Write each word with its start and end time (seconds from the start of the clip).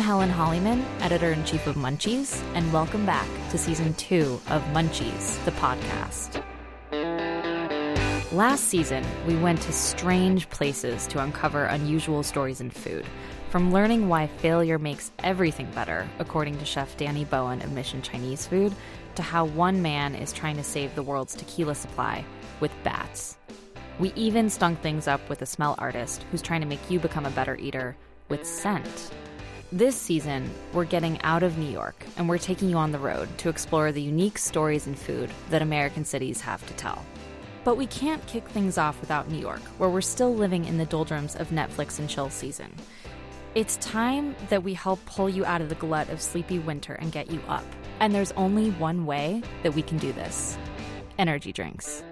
I'm 0.00 0.06
Helen 0.06 0.30
Hollyman, 0.30 0.80
editor 1.00 1.30
in 1.30 1.44
chief 1.44 1.66
of 1.66 1.76
Munchies, 1.76 2.42
and 2.54 2.72
welcome 2.72 3.04
back 3.04 3.28
to 3.50 3.58
season 3.58 3.92
two 3.94 4.40
of 4.48 4.62
Munchies, 4.72 5.44
the 5.44 5.50
podcast. 5.50 6.42
Last 8.32 8.64
season, 8.64 9.04
we 9.26 9.36
went 9.36 9.60
to 9.60 9.72
strange 9.72 10.48
places 10.48 11.06
to 11.08 11.22
uncover 11.22 11.66
unusual 11.66 12.22
stories 12.22 12.62
in 12.62 12.70
food. 12.70 13.04
From 13.50 13.74
learning 13.74 14.08
why 14.08 14.26
failure 14.26 14.78
makes 14.78 15.12
everything 15.18 15.70
better, 15.72 16.08
according 16.18 16.56
to 16.56 16.64
chef 16.64 16.96
Danny 16.96 17.26
Bowien 17.26 17.62
of 17.62 17.72
Mission 17.72 18.00
Chinese 18.00 18.46
Food, 18.46 18.74
to 19.16 19.22
how 19.22 19.44
one 19.44 19.82
man 19.82 20.14
is 20.14 20.32
trying 20.32 20.56
to 20.56 20.64
save 20.64 20.94
the 20.94 21.02
world's 21.02 21.34
tequila 21.34 21.74
supply 21.74 22.24
with 22.60 22.72
bats. 22.82 23.36
We 23.98 24.14
even 24.16 24.48
stunk 24.48 24.80
things 24.80 25.06
up 25.06 25.28
with 25.28 25.42
a 25.42 25.46
smell 25.46 25.74
artist 25.76 26.24
who's 26.30 26.40
trying 26.40 26.62
to 26.62 26.66
make 26.66 26.90
you 26.90 26.98
become 26.98 27.26
a 27.26 27.30
better 27.30 27.56
eater 27.56 27.98
with 28.30 28.46
scent. 28.46 29.10
This 29.72 29.94
season, 29.94 30.50
we're 30.72 30.84
getting 30.84 31.22
out 31.22 31.44
of 31.44 31.56
New 31.56 31.70
York 31.70 32.04
and 32.16 32.28
we're 32.28 32.38
taking 32.38 32.68
you 32.68 32.76
on 32.76 32.90
the 32.90 32.98
road 32.98 33.28
to 33.38 33.48
explore 33.48 33.92
the 33.92 34.02
unique 34.02 34.36
stories 34.36 34.88
and 34.88 34.98
food 34.98 35.30
that 35.50 35.62
American 35.62 36.04
cities 36.04 36.40
have 36.40 36.66
to 36.66 36.74
tell. 36.74 37.06
But 37.62 37.76
we 37.76 37.86
can't 37.86 38.26
kick 38.26 38.48
things 38.48 38.78
off 38.78 39.00
without 39.00 39.30
New 39.30 39.38
York, 39.38 39.60
where 39.78 39.88
we're 39.88 40.00
still 40.00 40.34
living 40.34 40.64
in 40.64 40.76
the 40.76 40.86
doldrums 40.86 41.36
of 41.36 41.50
Netflix 41.50 42.00
and 42.00 42.10
chill 42.10 42.30
season. 42.30 42.74
It's 43.54 43.76
time 43.76 44.34
that 44.48 44.64
we 44.64 44.74
help 44.74 45.04
pull 45.06 45.30
you 45.30 45.44
out 45.44 45.60
of 45.60 45.68
the 45.68 45.76
glut 45.76 46.08
of 46.08 46.20
sleepy 46.20 46.58
winter 46.58 46.94
and 46.94 47.12
get 47.12 47.30
you 47.30 47.40
up. 47.46 47.64
And 48.00 48.12
there's 48.12 48.32
only 48.32 48.72
one 48.72 49.06
way 49.06 49.40
that 49.62 49.76
we 49.76 49.82
can 49.82 49.98
do 49.98 50.12
this 50.12 50.58
energy 51.16 51.52
drinks. 51.52 52.02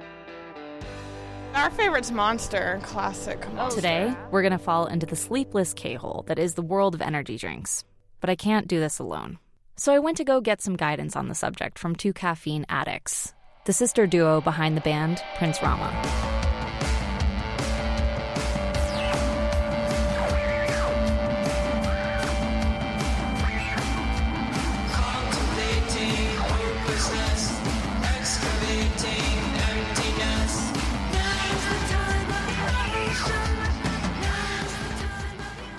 Our 1.58 1.70
favorite's 1.70 2.12
Monster, 2.12 2.78
classic 2.84 3.40
Monster. 3.52 3.60
Oh, 3.60 3.74
Today, 3.74 4.16
we're 4.30 4.42
going 4.42 4.52
to 4.52 4.58
fall 4.58 4.86
into 4.86 5.06
the 5.06 5.16
sleepless 5.16 5.74
K 5.74 5.94
hole 5.94 6.22
that 6.28 6.38
is 6.38 6.54
the 6.54 6.62
world 6.62 6.94
of 6.94 7.02
energy 7.02 7.36
drinks. 7.36 7.82
But 8.20 8.30
I 8.30 8.36
can't 8.36 8.68
do 8.68 8.78
this 8.78 9.00
alone. 9.00 9.40
So 9.76 9.92
I 9.92 9.98
went 9.98 10.18
to 10.18 10.24
go 10.24 10.40
get 10.40 10.62
some 10.62 10.76
guidance 10.76 11.16
on 11.16 11.26
the 11.26 11.34
subject 11.34 11.76
from 11.76 11.96
two 11.96 12.12
caffeine 12.12 12.64
addicts, 12.68 13.34
the 13.64 13.72
sister 13.72 14.06
duo 14.06 14.40
behind 14.40 14.76
the 14.76 14.82
band, 14.82 15.20
Prince 15.36 15.60
Rama. 15.60 16.37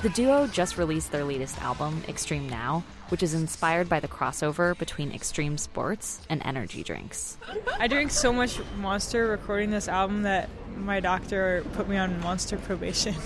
The 0.02 0.10
duo 0.10 0.48
just 0.48 0.78
released 0.78 1.12
their 1.12 1.26
latest 1.26 1.62
album, 1.62 2.04
Extreme 2.08 2.48
Now, 2.48 2.86
which 3.10 3.22
is 3.22 3.34
inspired 3.34 3.90
by 3.90 4.00
the 4.00 4.08
crossover 4.08 4.78
between 4.78 5.12
extreme 5.12 5.58
sports 5.58 6.22
and 6.30 6.42
energy 6.46 6.84
drinks. 6.84 7.38
I 7.78 7.88
drank 7.88 8.12
so 8.12 8.32
much 8.32 8.62
Monster 8.78 9.28
recording 9.28 9.72
this 9.72 9.90
album 9.90 10.22
that 10.22 10.50
my 10.78 11.02
doctor 11.02 11.66
put 11.74 11.90
me 11.90 11.98
on 11.98 12.22
Monster 12.22 12.58
probation. 12.58 13.16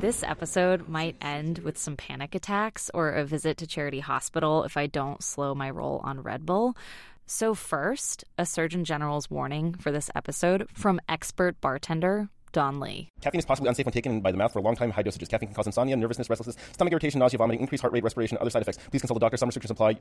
This 0.00 0.22
episode 0.22 0.86
might 0.86 1.16
end 1.22 1.60
with 1.60 1.78
some 1.78 1.96
panic 1.96 2.34
attacks 2.34 2.90
or 2.92 3.12
a 3.12 3.24
visit 3.24 3.56
to 3.58 3.66
Charity 3.66 4.00
Hospital 4.00 4.64
if 4.64 4.76
I 4.76 4.86
don't 4.86 5.22
slow 5.22 5.54
my 5.54 5.70
roll 5.70 6.02
on 6.04 6.20
Red 6.20 6.44
Bull. 6.44 6.76
So, 7.24 7.54
first, 7.54 8.22
a 8.36 8.44
Surgeon 8.44 8.84
General's 8.84 9.30
warning 9.30 9.72
for 9.72 9.90
this 9.90 10.10
episode 10.14 10.68
from 10.74 11.00
expert 11.08 11.58
bartender 11.62 12.28
Don 12.54 12.80
Lee. 12.80 13.10
Caffeine 13.20 13.40
is 13.40 13.44
possibly 13.44 13.68
unsafe 13.68 13.84
when 13.84 13.92
taken 13.92 14.20
by 14.20 14.30
the 14.30 14.38
mouth 14.38 14.52
for 14.52 14.60
a 14.60 14.62
long 14.62 14.76
time. 14.76 14.90
High 14.90 15.02
dosages. 15.02 15.28
Caffeine 15.28 15.48
can 15.48 15.54
cause 15.54 15.66
insomnia, 15.66 15.96
nervousness, 15.96 16.30
restlessness, 16.30 16.56
stomach 16.72 16.92
irritation, 16.92 17.18
nausea, 17.18 17.36
vomiting, 17.36 17.60
increased 17.60 17.82
heart 17.82 17.92
rate, 17.92 18.04
respiration, 18.04 18.38
other 18.40 18.48
side 18.48 18.62
effects. 18.62 18.78
Please 18.90 19.02
consult 19.02 19.18
a 19.18 19.20
doctor. 19.20 19.36
Some 19.36 19.48
restrictions 19.48 19.72
apply. 19.72 19.98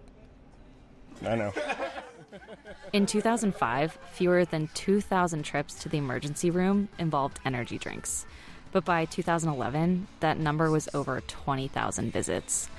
I 1.26 1.36
know. 1.36 1.52
In 2.94 3.08
2005, 3.08 3.98
fewer 4.12 4.46
than 4.46 4.70
2,000 4.76 5.44
trips 5.44 5.82
to 5.82 5.90
the 5.90 5.98
emergency 5.98 6.52
room 6.52 6.90
involved 7.00 7.40
energy 7.44 7.80
drinks. 7.80 8.26
But 8.72 8.86
by 8.86 9.06
2011, 9.06 10.08
that 10.20 10.38
number 10.38 10.70
was 10.70 10.88
over 10.94 11.22
20,000 11.22 12.14
visits. 12.14 12.70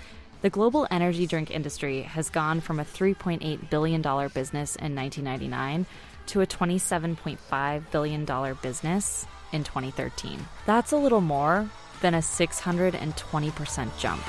The 0.43 0.51
global 0.51 0.87
energy 0.91 1.27
drink 1.27 1.51
industry 1.51 2.03
has 2.03 2.31
gone 2.31 2.61
from 2.61 2.79
a 2.79 2.85
$3.8 2.85 3.71
billion 3.71 4.03
business 4.03 4.77
in 4.77 4.95
1999 4.95 5.87
to 6.27 6.41
a 6.43 6.47
$27.5 6.47 7.91
billion 7.91 8.57
business 8.63 9.27
in 9.55 9.65
2013. 9.65 10.39
That's 10.67 10.93
a 10.93 10.97
little 10.97 11.21
more 11.23 11.69
than 12.03 12.15
a 12.15 12.19
620% 12.19 13.99
jump. 13.99 14.23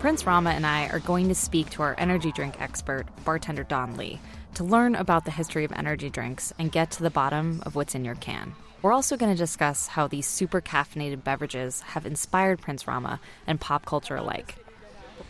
Prince 0.00 0.26
Rama 0.26 0.50
and 0.50 0.64
I 0.64 0.88
are 0.90 1.00
going 1.00 1.28
to 1.28 1.34
speak 1.34 1.70
to 1.70 1.82
our 1.82 1.96
energy 1.98 2.30
drink 2.30 2.60
expert, 2.60 3.06
bartender 3.24 3.64
Don 3.64 3.96
Lee, 3.96 4.20
to 4.54 4.62
learn 4.62 4.94
about 4.94 5.24
the 5.24 5.30
history 5.30 5.64
of 5.64 5.72
energy 5.72 6.10
drinks 6.10 6.52
and 6.58 6.70
get 6.70 6.92
to 6.92 7.02
the 7.02 7.10
bottom 7.10 7.62
of 7.66 7.74
what's 7.74 7.94
in 7.94 8.04
your 8.04 8.14
can. 8.14 8.54
We're 8.82 8.92
also 8.92 9.16
going 9.16 9.32
to 9.32 9.38
discuss 9.38 9.88
how 9.88 10.06
these 10.06 10.26
super 10.26 10.60
caffeinated 10.60 11.24
beverages 11.24 11.80
have 11.80 12.06
inspired 12.06 12.60
Prince 12.60 12.86
Rama 12.86 13.18
and 13.46 13.60
pop 13.60 13.84
culture 13.84 14.16
alike. 14.16 14.65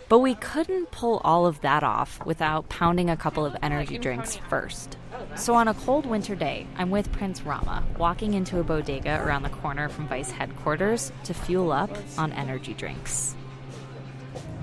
But 0.09 0.21
we 0.21 0.37
couldn't 0.37 0.93
pull 0.93 1.21
all 1.25 1.47
of 1.47 1.61
that 1.63 1.83
off 1.83 2.25
without 2.25 2.69
pounding 2.69 3.11
a 3.11 3.17
couple 3.17 3.45
of 3.45 3.57
energy 3.61 3.99
drinks 3.99 4.37
first. 4.49 4.97
So 5.35 5.55
on 5.55 5.67
a 5.67 5.75
cold 5.75 6.07
winter 6.07 6.37
day, 6.37 6.67
I'm 6.77 6.91
with 6.91 7.11
Prince 7.11 7.43
Rama, 7.43 7.83
walking 7.99 8.35
into 8.35 8.61
a 8.61 8.63
bodega 8.63 9.21
around 9.25 9.43
the 9.43 9.49
corner 9.51 9.89
from 9.89 10.07
Vice 10.07 10.31
headquarters 10.31 11.11
to 11.25 11.35
fuel 11.35 11.73
up 11.73 11.91
on 12.17 12.33
energy 12.33 12.73
drinks. 12.73 13.35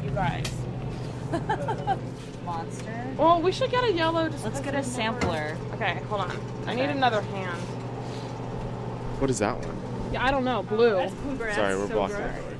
You 0.01 0.11
guys. 0.11 0.49
Monster. 2.45 3.07
Well, 3.17 3.41
we 3.41 3.51
should 3.51 3.71
get 3.71 3.83
a 3.83 3.91
yellow. 3.91 4.29
Let's 4.43 4.61
get 4.61 4.75
a 4.75 4.83
sampler. 4.83 5.57
Okay, 5.73 5.95
hold 6.07 6.21
on. 6.21 6.39
I 6.67 6.75
need 6.75 6.89
another 6.89 7.21
hand. 7.21 7.59
What 9.19 9.29
is 9.29 9.39
that 9.39 9.57
one? 9.57 10.13
Yeah, 10.13 10.23
I 10.23 10.31
don't 10.31 10.45
know. 10.45 10.63
Blue. 10.63 11.09
Sorry, 11.53 11.75
we're 11.75 11.87
blocking 11.87 12.17
it. 12.17 12.52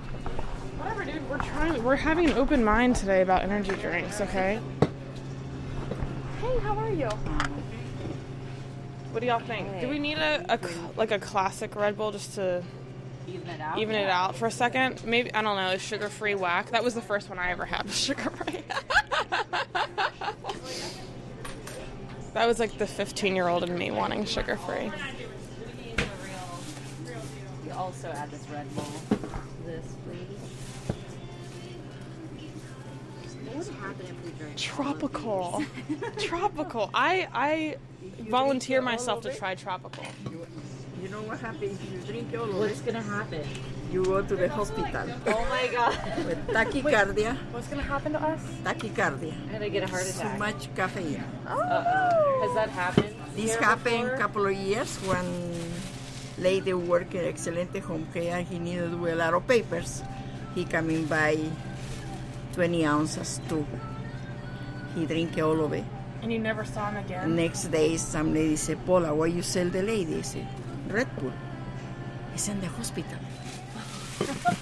Whatever, 0.84 1.06
dude. 1.06 1.30
We're 1.30 1.38
trying. 1.38 1.84
We're 1.84 1.96
having 1.96 2.30
an 2.30 2.38
open 2.38 2.64
mind 2.64 2.96
today 2.98 3.22
about 3.22 3.44
energy 3.44 3.72
drinks. 3.76 4.20
Okay. 4.22 4.60
Hey, 6.42 6.60
how 6.60 6.78
are 6.78 6.92
you? 6.92 7.10
What 9.12 9.22
do 9.22 9.28
y'all 9.28 9.40
think? 9.40 9.80
Do 9.80 9.88
we 9.88 10.00
need 10.00 10.18
a, 10.18 10.46
a 10.54 10.60
like 10.98 11.12
a 11.12 11.20
classic 11.20 11.76
Red 11.76 11.96
Bull 11.98 12.12
just 12.12 12.34
to 12.36 12.64
Even 13.28 13.48
it 13.48 13.62
out. 13.62 13.78
even 13.80 13.96
it 13.96 14.10
out 14.10 14.36
for 14.36 14.48
a 14.48 14.52
second? 14.52 15.04
Maybe 15.06 15.34
I 15.34 15.42
don't 15.42 15.56
know. 15.56 15.78
Sugar 15.78 16.10
free 16.10 16.36
whack. 16.36 16.72
That 16.72 16.84
was 16.84 16.96
the 16.96 17.02
first 17.02 17.30
one 17.30 17.40
I 17.40 17.52
ever 17.52 17.66
had. 17.66 17.90
Sugar 17.92 18.30
free. 18.32 18.64
that 22.34 22.48
was 22.48 22.60
like 22.60 22.78
the 22.78 22.88
15 22.88 23.36
year 23.36 23.48
old 23.48 23.64
in 23.64 23.78
me 23.78 23.92
wanting 23.92 24.26
sugar 24.26 24.58
free. 24.58 24.92
We 27.64 27.72
also 27.72 28.10
add 28.10 28.32
this 28.32 28.46
Red 28.50 28.74
Bull. 28.76 28.86
This, 29.66 29.96
Tropical. 34.56 35.64
tropical. 36.18 36.90
I 36.94 37.28
I 37.34 37.78
volunteer 38.30 38.82
myself 38.82 39.22
to 39.24 39.34
try 39.36 39.56
tropical. 39.56 40.06
You 41.02 41.10
know 41.10 41.22
what 41.24 41.40
happens 41.40 41.80
if 41.84 41.92
you 41.92 42.00
drink 42.08 42.32
all 42.32 42.48
of 42.50 42.56
What's 42.56 42.80
gonna 42.80 43.02
happen? 43.02 43.44
You 43.92 44.06
go 44.06 44.22
to 44.22 44.36
the 44.36 44.48
hospital 44.48 45.04
Oh 45.28 45.46
my 45.52 45.68
god! 45.68 46.00
with 46.26 46.48
tachycardia, 46.48 47.36
What's 47.52 47.68
gonna 47.68 47.84
happen 47.84 48.14
to 48.14 48.22
us? 48.24 48.40
tachycardia, 48.64 49.36
And 49.54 49.64
I 49.64 49.68
get 49.68 49.84
a 49.84 49.88
heart 49.88 50.08
attack 50.08 50.32
too 50.32 50.40
much 50.40 50.74
caffeine. 50.76 51.22
Oh. 51.46 52.48
Has 52.48 52.56
that 52.56 52.70
happened? 52.70 53.16
This 53.36 53.56
happened 53.56 54.16
a 54.16 54.18
couple 54.18 54.46
of 54.48 54.56
years 54.56 54.96
when 55.04 55.28
lady 56.38 56.74
work 56.74 57.14
at 57.16 57.26
Excelente 57.26 57.80
Home 57.84 58.08
Care. 58.14 58.42
He 58.42 58.58
needed 58.58 58.92
to 58.92 58.98
do 58.98 59.08
a 59.08 59.16
lot 59.16 59.34
of 59.34 59.46
papers. 59.46 60.02
He 60.56 60.64
coming 60.64 61.06
by 61.06 61.38
20 62.54 62.86
ounces 62.86 63.42
too. 63.50 63.66
He 64.96 65.06
drink 65.06 65.38
all 65.40 65.66
of 65.66 65.74
it. 65.74 65.84
And 66.22 66.32
you 66.32 66.40
never 66.40 66.64
saw 66.64 66.90
him 66.90 66.98
again. 67.04 67.36
Next 67.36 67.66
day, 67.66 67.98
some 67.98 68.34
lady 68.34 68.56
said, 68.56 68.86
Paula, 68.86 69.14
why 69.14 69.26
you 69.26 69.42
sell 69.42 69.70
the 69.70 69.82
lady? 69.82 70.20
I 70.20 70.22
said, 70.22 70.48
Red 70.88 71.14
Bull. 71.18 71.34
It's 72.34 72.48
in 72.48 72.62
the 72.62 72.68
hospital. 72.68 73.20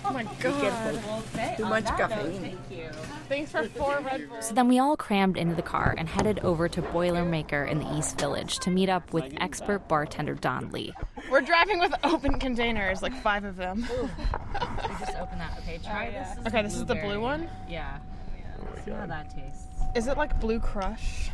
Oh 0.06 0.12
my 0.14 0.24
god. 0.42 1.58
Too 1.58 1.66
much 1.66 1.86
caffeine. 1.86 2.34
Note, 2.34 2.42
thank 2.42 2.60
you. 2.72 2.90
Thanks 3.30 3.52
for 3.52 3.64
four 3.70 4.00
Red 4.02 4.30
Bulls. 4.30 4.48
So 4.48 4.54
then 4.54 4.68
we 4.68 4.80
all 4.80 4.98
crammed 4.98 5.38
into 5.38 5.56
the 5.56 5.62
car 5.62 5.96
and 5.98 6.10
headed 6.10 6.40
over 6.40 6.68
to 6.70 6.82
Boilermaker 6.82 7.70
in 7.70 7.80
the 7.80 7.98
East 7.98 8.20
Village 8.20 8.60
to 8.60 8.70
meet 8.70 8.90
up 8.90 9.14
with 9.14 9.34
expert 9.38 9.88
bartender 9.88 10.36
Don 10.36 10.70
Lee. 10.72 10.94
We're 11.30 11.42
driving 11.42 11.80
with 11.80 11.94
open 12.04 12.40
containers, 12.40 13.02
like 13.02 13.14
five 13.22 13.44
of 13.44 13.56
them. 13.56 13.82
Just 15.00 15.16
open 15.18 15.38
that. 15.38 15.58
Okay, 15.60 15.80
try 15.84 16.10
oh, 16.10 16.12
this. 16.12 16.48
Okay, 16.48 16.62
this 16.62 16.76
is 16.76 16.86
the 16.86 16.96
blue 16.96 17.22
one. 17.22 17.48
Yeah. 17.70 18.00
Oh 18.60 18.68
see 18.86 18.92
how 18.92 19.06
that 19.06 19.34
tastes. 19.34 19.68
Is 19.96 20.08
it 20.08 20.18
like 20.18 20.40
Blue 20.40 20.60
Crush? 20.60 21.30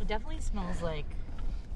It 0.00 0.06
definitely 0.08 0.40
smells 0.40 0.82
like. 0.82 1.06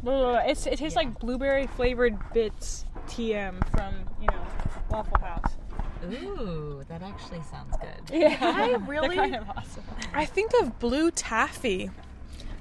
It's, 0.08 0.66
it 0.66 0.78
tastes 0.78 0.96
like 0.96 1.18
blueberry 1.18 1.66
flavored 1.66 2.16
bits 2.32 2.84
TM 3.08 3.68
from, 3.70 3.94
you 4.20 4.26
know, 4.28 4.46
Waffle 4.90 5.18
House. 5.20 5.56
Ooh, 6.04 6.84
that 6.88 7.02
actually 7.02 7.42
sounds 7.42 7.74
good. 7.80 7.90
Yeah. 8.20 8.36
I 8.40 8.68
They're 8.68 8.78
really, 8.80 9.16
kind 9.16 9.34
of 9.36 9.48
awesome. 9.50 9.82
I 10.14 10.24
think 10.24 10.52
of 10.60 10.78
blue 10.78 11.10
taffy. 11.10 11.90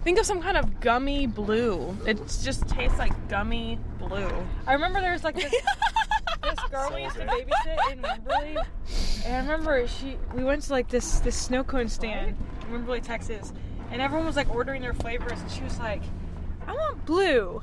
Think 0.03 0.19
of 0.19 0.25
some 0.25 0.41
kind 0.41 0.57
of 0.57 0.79
gummy 0.79 1.27
blue. 1.27 1.95
It 2.05 2.17
just 2.43 2.67
tastes 2.67 2.97
like 2.97 3.27
gummy 3.29 3.79
blue. 3.97 4.29
I 4.67 4.73
remember 4.73 5.01
there 5.01 5.13
was 5.13 5.23
like 5.23 5.35
this, 5.35 5.51
this 6.43 6.59
girl 6.69 6.91
we 6.93 7.03
used 7.03 7.15
to 7.15 7.25
babysit 7.25 7.91
in 7.91 8.01
Wimberley, 8.01 8.65
and 9.25 9.35
I 9.35 9.39
remember 9.39 9.87
she 9.87 10.17
we 10.35 10.43
went 10.43 10.61
to 10.63 10.71
like 10.73 10.89
this 10.89 11.19
this 11.21 11.35
snow 11.35 11.63
cone 11.63 11.87
stand 11.87 12.37
in 12.61 12.67
Wimberley, 12.71 13.01
Texas, 13.01 13.51
and 13.91 13.99
everyone 13.99 14.27
was 14.27 14.35
like 14.35 14.49
ordering 14.53 14.81
their 14.83 14.93
flavors, 14.93 15.39
and 15.41 15.49
she 15.49 15.63
was 15.63 15.79
like, 15.79 16.03
"I 16.67 16.73
want 16.73 17.05
blue, 17.05 17.61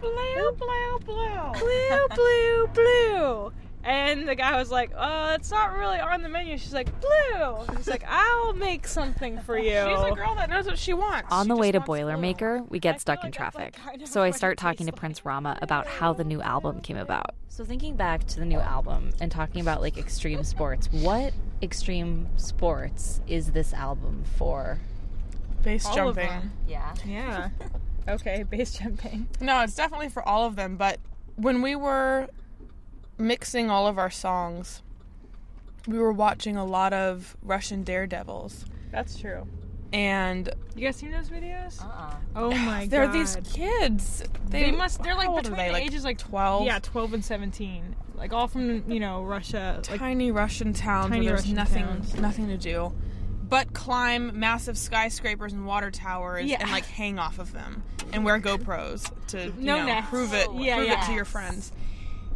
blue, 0.00 0.52
blue, 0.58 0.98
blue, 1.04 1.52
blue, 1.58 2.08
blue, 2.14 2.66
blue." 2.74 3.52
And 3.84 4.28
the 4.28 4.36
guy 4.36 4.56
was 4.58 4.70
like, 4.70 4.92
"Uh, 4.96 5.36
it's 5.38 5.50
not 5.50 5.72
really 5.76 5.98
on 5.98 6.22
the 6.22 6.28
menu." 6.28 6.56
She's 6.56 6.72
like, 6.72 6.88
"Blue." 7.00 7.64
He's 7.76 7.88
like, 7.88 8.04
"I'll 8.06 8.52
make 8.52 8.86
something 8.86 9.40
for 9.40 9.58
you." 9.58 9.72
She's 9.72 10.12
a 10.12 10.14
girl 10.14 10.36
that 10.36 10.48
knows 10.50 10.66
what 10.66 10.78
she 10.78 10.94
wants. 10.94 11.26
On 11.32 11.46
She 11.46 11.48
the 11.48 11.56
way 11.56 11.72
to 11.72 11.78
just 11.78 11.88
wants 11.88 12.02
blue. 12.04 12.12
Boilermaker, 12.12 12.70
we 12.70 12.78
get 12.78 12.94
feel 12.94 13.00
stuck 13.00 13.24
in 13.24 13.30
like 13.30 13.38
that's, 13.38 13.54
like, 13.56 13.72
traffic. 13.74 13.84
kind 13.84 14.02
of 14.02 14.08
So 14.08 14.22
I 14.22 14.30
start 14.30 14.56
talking 14.56 14.86
to 14.86 14.92
tastes 14.92 15.00
Prince 15.00 15.24
Rama 15.24 15.58
about 15.62 15.86
how 15.88 16.12
the 16.12 16.22
new 16.22 16.40
album 16.40 16.80
came 16.80 16.96
about. 16.96 17.34
So 17.48 17.64
thinking 17.64 17.96
back 17.96 18.24
to 18.28 18.38
the 18.38 18.46
new 18.46 18.60
album 18.60 19.10
and 19.20 19.32
talking 19.32 19.60
about 19.60 19.80
like 19.82 19.98
extreme 19.98 20.44
sports, 20.44 20.88
what 20.92 21.32
extreme 21.60 22.28
sports 22.36 23.20
is 23.26 23.50
this 23.50 23.74
album 23.74 24.22
for? 24.36 24.78
Base 25.64 25.84
All 25.86 25.90
of 25.90 25.96
jumping. 26.16 26.28
them. 26.28 26.52
Yeah. 26.68 26.94
Yeah. 27.04 27.48
Okay, 28.08 28.42
base 28.50 28.72
jumping. 28.78 29.28
No, 29.40 29.60
it's 29.62 29.74
definitely 29.74 30.08
for 30.08 30.26
all 30.26 30.46
of 30.46 30.56
them. 30.56 30.76
But 30.76 30.98
when 31.36 31.62
we 31.62 31.74
were 31.76 32.28
mixing 33.18 33.70
all 33.70 33.86
of 33.86 33.98
our 33.98 34.10
songs, 34.10 34.82
we 35.86 35.98
were 35.98 36.12
watching 36.12 36.56
a 36.56 36.64
lot 36.64 36.92
of 36.92 37.36
Russian 37.42 37.82
Daredevils, 37.84 38.64
That's 38.90 39.18
true. 39.18 39.46
and 39.92 40.48
You 40.76 40.86
guys 40.86 40.96
seen 40.96 41.10
those 41.10 41.28
videos? 41.28 41.82
Uh-uh. 41.82 42.14
Oh 42.36 42.50
my 42.50 42.82
god. 42.82 42.90
they're 42.90 43.08
these 43.08 43.36
kids. 43.52 44.22
They 44.48 44.70
must. 44.70 45.02
They're 45.02 45.14
like 45.14 45.26
how 45.26 45.32
old 45.36 45.38
are 45.46 45.50
between 45.50 45.58
they? 45.58 45.66
the 45.68 45.72
Like 45.74 45.82
ages 45.84 46.04
like 46.04 46.18
twelve. 46.18 46.64
Yeah, 46.66 46.78
twelve 46.80 47.14
and 47.14 47.24
seventeen. 47.24 47.96
Like 48.14 48.32
all 48.32 48.46
from 48.46 48.90
you 48.90 49.00
know 49.00 49.22
Russia. 49.24 49.82
Like 49.90 49.98
tiny 50.00 50.30
Russian 50.30 50.72
towns 50.72 51.10
Tiny 51.10 51.26
where 51.26 51.36
there's 51.36 51.42
Russian 51.42 51.54
nothing, 51.56 51.84
towns. 51.84 52.14
nothing 52.16 52.46
to 52.48 52.56
do, 52.56 52.92
but 53.52 53.74
climb 53.74 54.38
massive 54.40 54.78
skyscrapers 54.78 55.52
and 55.52 55.66
water 55.66 55.90
towers 55.90 56.46
Yeah. 56.46 56.56
and 56.62 56.70
like 56.70 56.86
hang 56.86 57.18
off 57.18 57.38
of 57.38 57.52
them 57.52 57.82
and 58.10 58.24
wear 58.24 58.40
GoPros 58.40 59.10
to 59.28 59.44
you 59.48 59.52
No 59.58 59.84
know, 59.86 60.00
prove 60.08 60.32
it, 60.32 60.48
Yeah, 60.54 60.76
prove 60.76 60.88
yeah. 60.88 61.02
it 61.02 61.06
to 61.08 61.12
your 61.12 61.26
friends. 61.26 61.70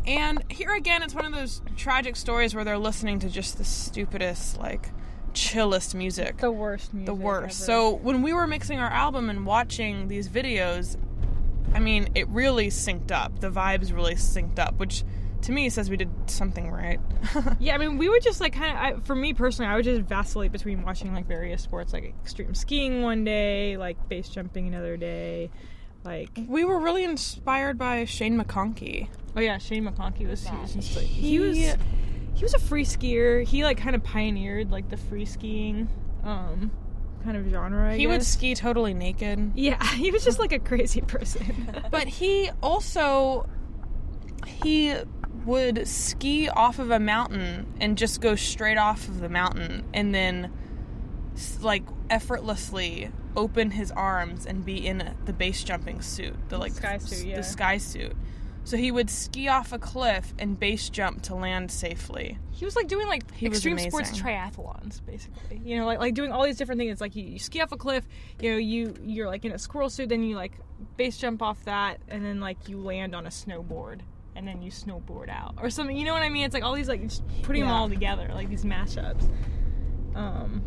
And 0.07 0.45
here 0.51 0.75
again, 0.75 1.03
it's 1.03 1.15
one 1.15 1.25
of 1.25 1.33
those 1.33 1.63
tragic 1.75 2.17
stories 2.17 2.55
where 2.55 2.65
they're 2.65 2.77
listening 2.77 3.21
to 3.21 3.31
just 3.31 3.57
the 3.57 3.65
stupidest, 3.65 4.59
like 4.59 4.91
chillest 5.33 5.95
music 5.95 6.37
the 6.37 6.51
worst 6.51 6.93
music. 6.93 7.07
the 7.07 7.15
worst. 7.15 7.63
ever. 7.63 7.67
So 7.67 7.95
when 7.95 8.21
we 8.21 8.35
were 8.35 8.47
mixing 8.47 8.79
our 8.79 8.91
album 8.91 9.31
and 9.31 9.47
watching 9.47 10.09
these 10.09 10.29
videos, 10.29 10.99
I 11.75 11.79
mean, 11.81 12.11
it 12.15 12.29
really 12.29 12.69
synced 12.69 13.11
up. 13.11 13.41
The 13.41 13.51
vibes 13.51 13.91
really 13.91 14.17
synced 14.17 14.59
up, 14.59 14.75
which 14.79 15.03
to 15.47 15.53
me 15.53 15.71
says 15.71 15.89
we 15.89 15.97
did 15.97 16.11
something 16.27 16.71
right. 16.71 17.01
yeah, 17.61 17.75
I 17.75 17.79
mean, 17.79 17.99
we 17.99 18.09
would 18.09 18.23
just 18.23 18.41
like 18.41 18.53
kind 18.53 18.97
of. 18.97 19.07
For 19.07 19.15
me 19.15 19.33
personally, 19.33 19.71
I 19.71 19.77
would 19.77 19.85
just 19.85 20.03
vacillate 20.03 20.51
between 20.51 20.83
watching 20.83 21.15
like 21.15 21.27
various 21.27 21.63
sports, 21.63 21.93
like 21.93 22.15
extreme 22.23 22.55
skiing 22.55 23.03
one 23.03 23.25
day, 23.25 23.77
like 23.77 24.09
base 24.09 24.29
jumping 24.29 24.67
another 24.67 24.97
day, 24.97 25.51
like 26.05 26.31
we 26.49 26.65
were 26.65 26.81
really 26.81 27.05
inspired 27.05 27.79
by 27.79 28.05
Shane 28.05 28.39
McConkey. 28.41 29.09
oh 29.37 29.41
yeah, 29.41 29.59
Shane 29.59 29.85
McConkey 29.85 30.29
was 30.29 30.47
he 30.47 30.57
was 30.57 30.75
just, 30.75 30.97
like, 30.97 31.07
he 31.07 31.39
was 31.39 31.57
he 31.57 32.43
was 32.43 32.55
a 32.55 32.59
free 32.59 32.85
skier. 32.85 33.45
He 33.45 33.63
like 33.63 33.79
kind 33.79 33.95
of 33.95 34.03
pioneered 34.03 34.73
like 34.73 34.89
the 34.89 34.97
free 34.97 35.25
skiing 35.25 35.89
um 36.25 36.73
kind 37.23 37.37
of 37.37 37.49
genre. 37.49 37.93
I 37.93 37.97
He 37.97 38.09
would 38.09 38.25
ski 38.25 38.57
totally 38.57 38.95
naked. 38.95 39.53
Yeah, 39.55 39.85
he 39.95 40.11
was 40.11 40.25
just 40.25 40.41
like 40.41 40.53
a 40.53 40.59
crazy 40.59 41.03
person. 41.03 41.73
But 41.93 42.09
he 42.09 42.51
also 42.63 43.49
he 44.47 44.95
would 45.47 45.87
ski 45.87 46.49
off 46.49 46.79
of 46.79 46.91
a 46.91 46.99
mountain 46.99 47.67
and 47.81 47.97
just 47.97 48.21
go 48.21 48.35
straight 48.35 48.79
off 48.79 49.09
of 49.09 49.21
the 49.21 49.29
mountain 49.29 49.85
and 49.95 50.15
then 50.15 50.53
like 51.61 51.85
effortlessly 52.11 53.11
open 53.37 53.71
his 53.71 53.91
arms 53.93 54.47
and 54.47 54.65
be 54.65 54.87
in 54.87 55.15
the 55.25 55.33
base 55.33 55.63
jumping 55.63 56.01
suit, 56.01 56.35
the 56.49 56.59
like 56.59 56.73
Sky 56.73 56.99
suit, 56.99 57.27
yeah. 57.27 57.37
the 57.37 57.43
sky 57.43 57.79
suit. 57.79 58.17
So 58.65 58.77
he 58.77 58.91
would 58.91 59.09
ski 59.09 59.47
off 59.47 59.73
a 59.73 59.79
cliff 59.79 60.35
and 60.41 60.59
base 60.59 60.89
jump 60.89 61.23
to 61.23 61.37
land 61.37 61.71
safely. 61.71 62.37
he 62.51 62.65
was 62.65 62.75
like 62.75 62.89
doing 62.89 63.07
like 63.07 63.33
He 63.33 63.47
extreme 63.47 63.79
sports 63.79 64.11
triathlons, 64.11 65.01
basically. 65.07 65.61
You 65.65 65.79
know, 65.79 65.87
like 65.87 66.01
like 66.01 66.15
doing 66.15 66.33
all 66.33 66.45
these 66.45 66.57
different 66.57 66.81
things. 66.81 67.01
Like 67.01 67.15
you, 67.15 67.25
you 67.25 67.39
ski 67.39 67.61
off 67.61 67.71
a 67.71 67.77
cliff, 67.77 68.05
you 68.41 68.51
know, 68.51 68.57
you 68.57 68.95
you're 69.05 69.29
like 69.29 69.45
in 69.45 69.53
a 69.53 69.59
squirrel 69.59 69.89
suit, 69.89 70.09
then 70.09 70.25
you 70.25 70.35
like 70.35 70.55
base 70.97 71.17
jump 71.17 71.43
off 71.43 71.65
that, 71.65 72.01
and 72.09 72.25
then 72.25 72.41
like 72.41 72.69
you 72.69 72.81
land 72.81 73.15
on 73.15 73.25
a 73.27 73.31
snowboard, 73.31 74.01
and 74.37 74.47
then 74.47 74.63
you 74.63 74.71
snowboard 74.71 75.29
out 75.29 75.55
or 75.61 75.71
something. 75.71 75.97
You 75.97 76.05
know 76.05 76.13
what 76.13 76.23
I 76.23 76.29
mean? 76.29 76.45
It's 76.45 76.55
like 76.55 76.63
all 76.63 76.75
these 76.75 76.89
like 76.89 77.03
just 77.03 77.23
putting 77.43 77.63
them 77.63 77.71
all 77.71 77.89
together, 77.89 78.31
like 78.35 78.49
these 78.49 78.65
mashups. 78.65 79.29
Um, 80.15 80.63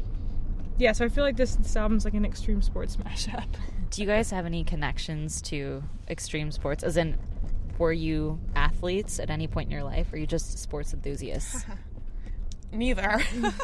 yeah. 0.77 0.91
So 0.91 1.05
I 1.05 1.09
feel 1.09 1.23
like 1.23 1.37
this, 1.37 1.55
this 1.55 1.75
album's 1.75 2.03
like 2.03 2.15
an 2.15 2.25
extreme 2.25 2.61
sports 2.61 2.97
mashup. 3.05 3.47
Do 3.91 4.01
you 4.01 4.07
guys 4.07 4.31
have 4.31 4.45
any 4.45 4.63
connections 4.63 5.41
to 5.43 5.83
extreme 6.09 6.51
sports? 6.51 6.83
As 6.83 6.97
in, 6.97 7.17
were 7.77 7.93
you 7.93 8.39
athletes 8.55 9.19
at 9.19 9.29
any 9.29 9.47
point 9.47 9.67
in 9.67 9.71
your 9.71 9.83
life, 9.83 10.11
or 10.11 10.15
are 10.15 10.19
you 10.19 10.27
just 10.27 10.59
sports 10.59 10.93
enthusiasts? 10.93 11.65
Neither. 12.71 13.19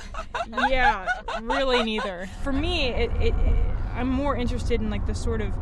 yeah, 0.67 1.05
really 1.41 1.83
neither. 1.83 2.27
For 2.41 2.51
me, 2.51 2.87
it, 2.87 3.11
it, 3.21 3.35
it, 3.35 3.55
I'm 3.93 4.09
more 4.09 4.35
interested 4.35 4.81
in 4.81 4.89
like 4.89 5.05
the 5.05 5.13
sort 5.13 5.41
of 5.41 5.53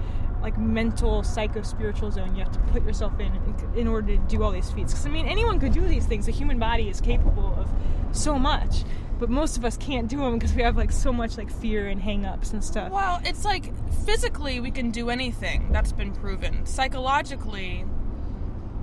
like 0.44 0.58
mental 0.58 1.24
psycho 1.24 1.62
spiritual 1.62 2.12
zone 2.12 2.36
you 2.36 2.44
have 2.44 2.52
to 2.52 2.60
put 2.72 2.84
yourself 2.84 3.18
in 3.20 3.32
in 3.76 3.88
order 3.88 4.16
to 4.16 4.18
do 4.28 4.44
all 4.44 4.52
these 4.52 4.70
feats. 4.72 4.92
Because 4.92 5.08
I 5.08 5.10
mean, 5.10 5.26
anyone 5.26 5.60
could 5.60 5.74
do 5.74 5.88
these 5.88 6.06
things. 6.06 6.26
The 6.26 6.34
human 6.34 6.60
body 6.60 6.90
is 6.90 7.02
capable 7.02 7.56
of 7.58 7.68
so 8.12 8.38
much, 8.38 8.84
but 9.20 9.30
most 9.30 9.58
of 9.58 9.64
us 9.64 9.78
can't 9.78 10.10
do 10.10 10.18
them 10.18 10.38
because 10.38 10.54
we 10.54 10.62
have 10.62 10.76
like 10.76 10.92
so 10.92 11.14
much 11.14 11.38
like 11.38 11.50
fear 11.50 11.88
and 11.88 12.02
hang-ups 12.02 12.52
and 12.52 12.64
stuff. 12.64 12.92
Well, 12.92 13.22
it's 13.24 13.46
like 13.46 13.72
physically 14.06 14.60
we 14.60 14.70
can 14.70 14.92
do 14.92 15.10
anything. 15.10 15.72
That's 15.72 15.94
been 15.94 16.12
proven. 16.12 16.66
Psychologically, 16.66 17.86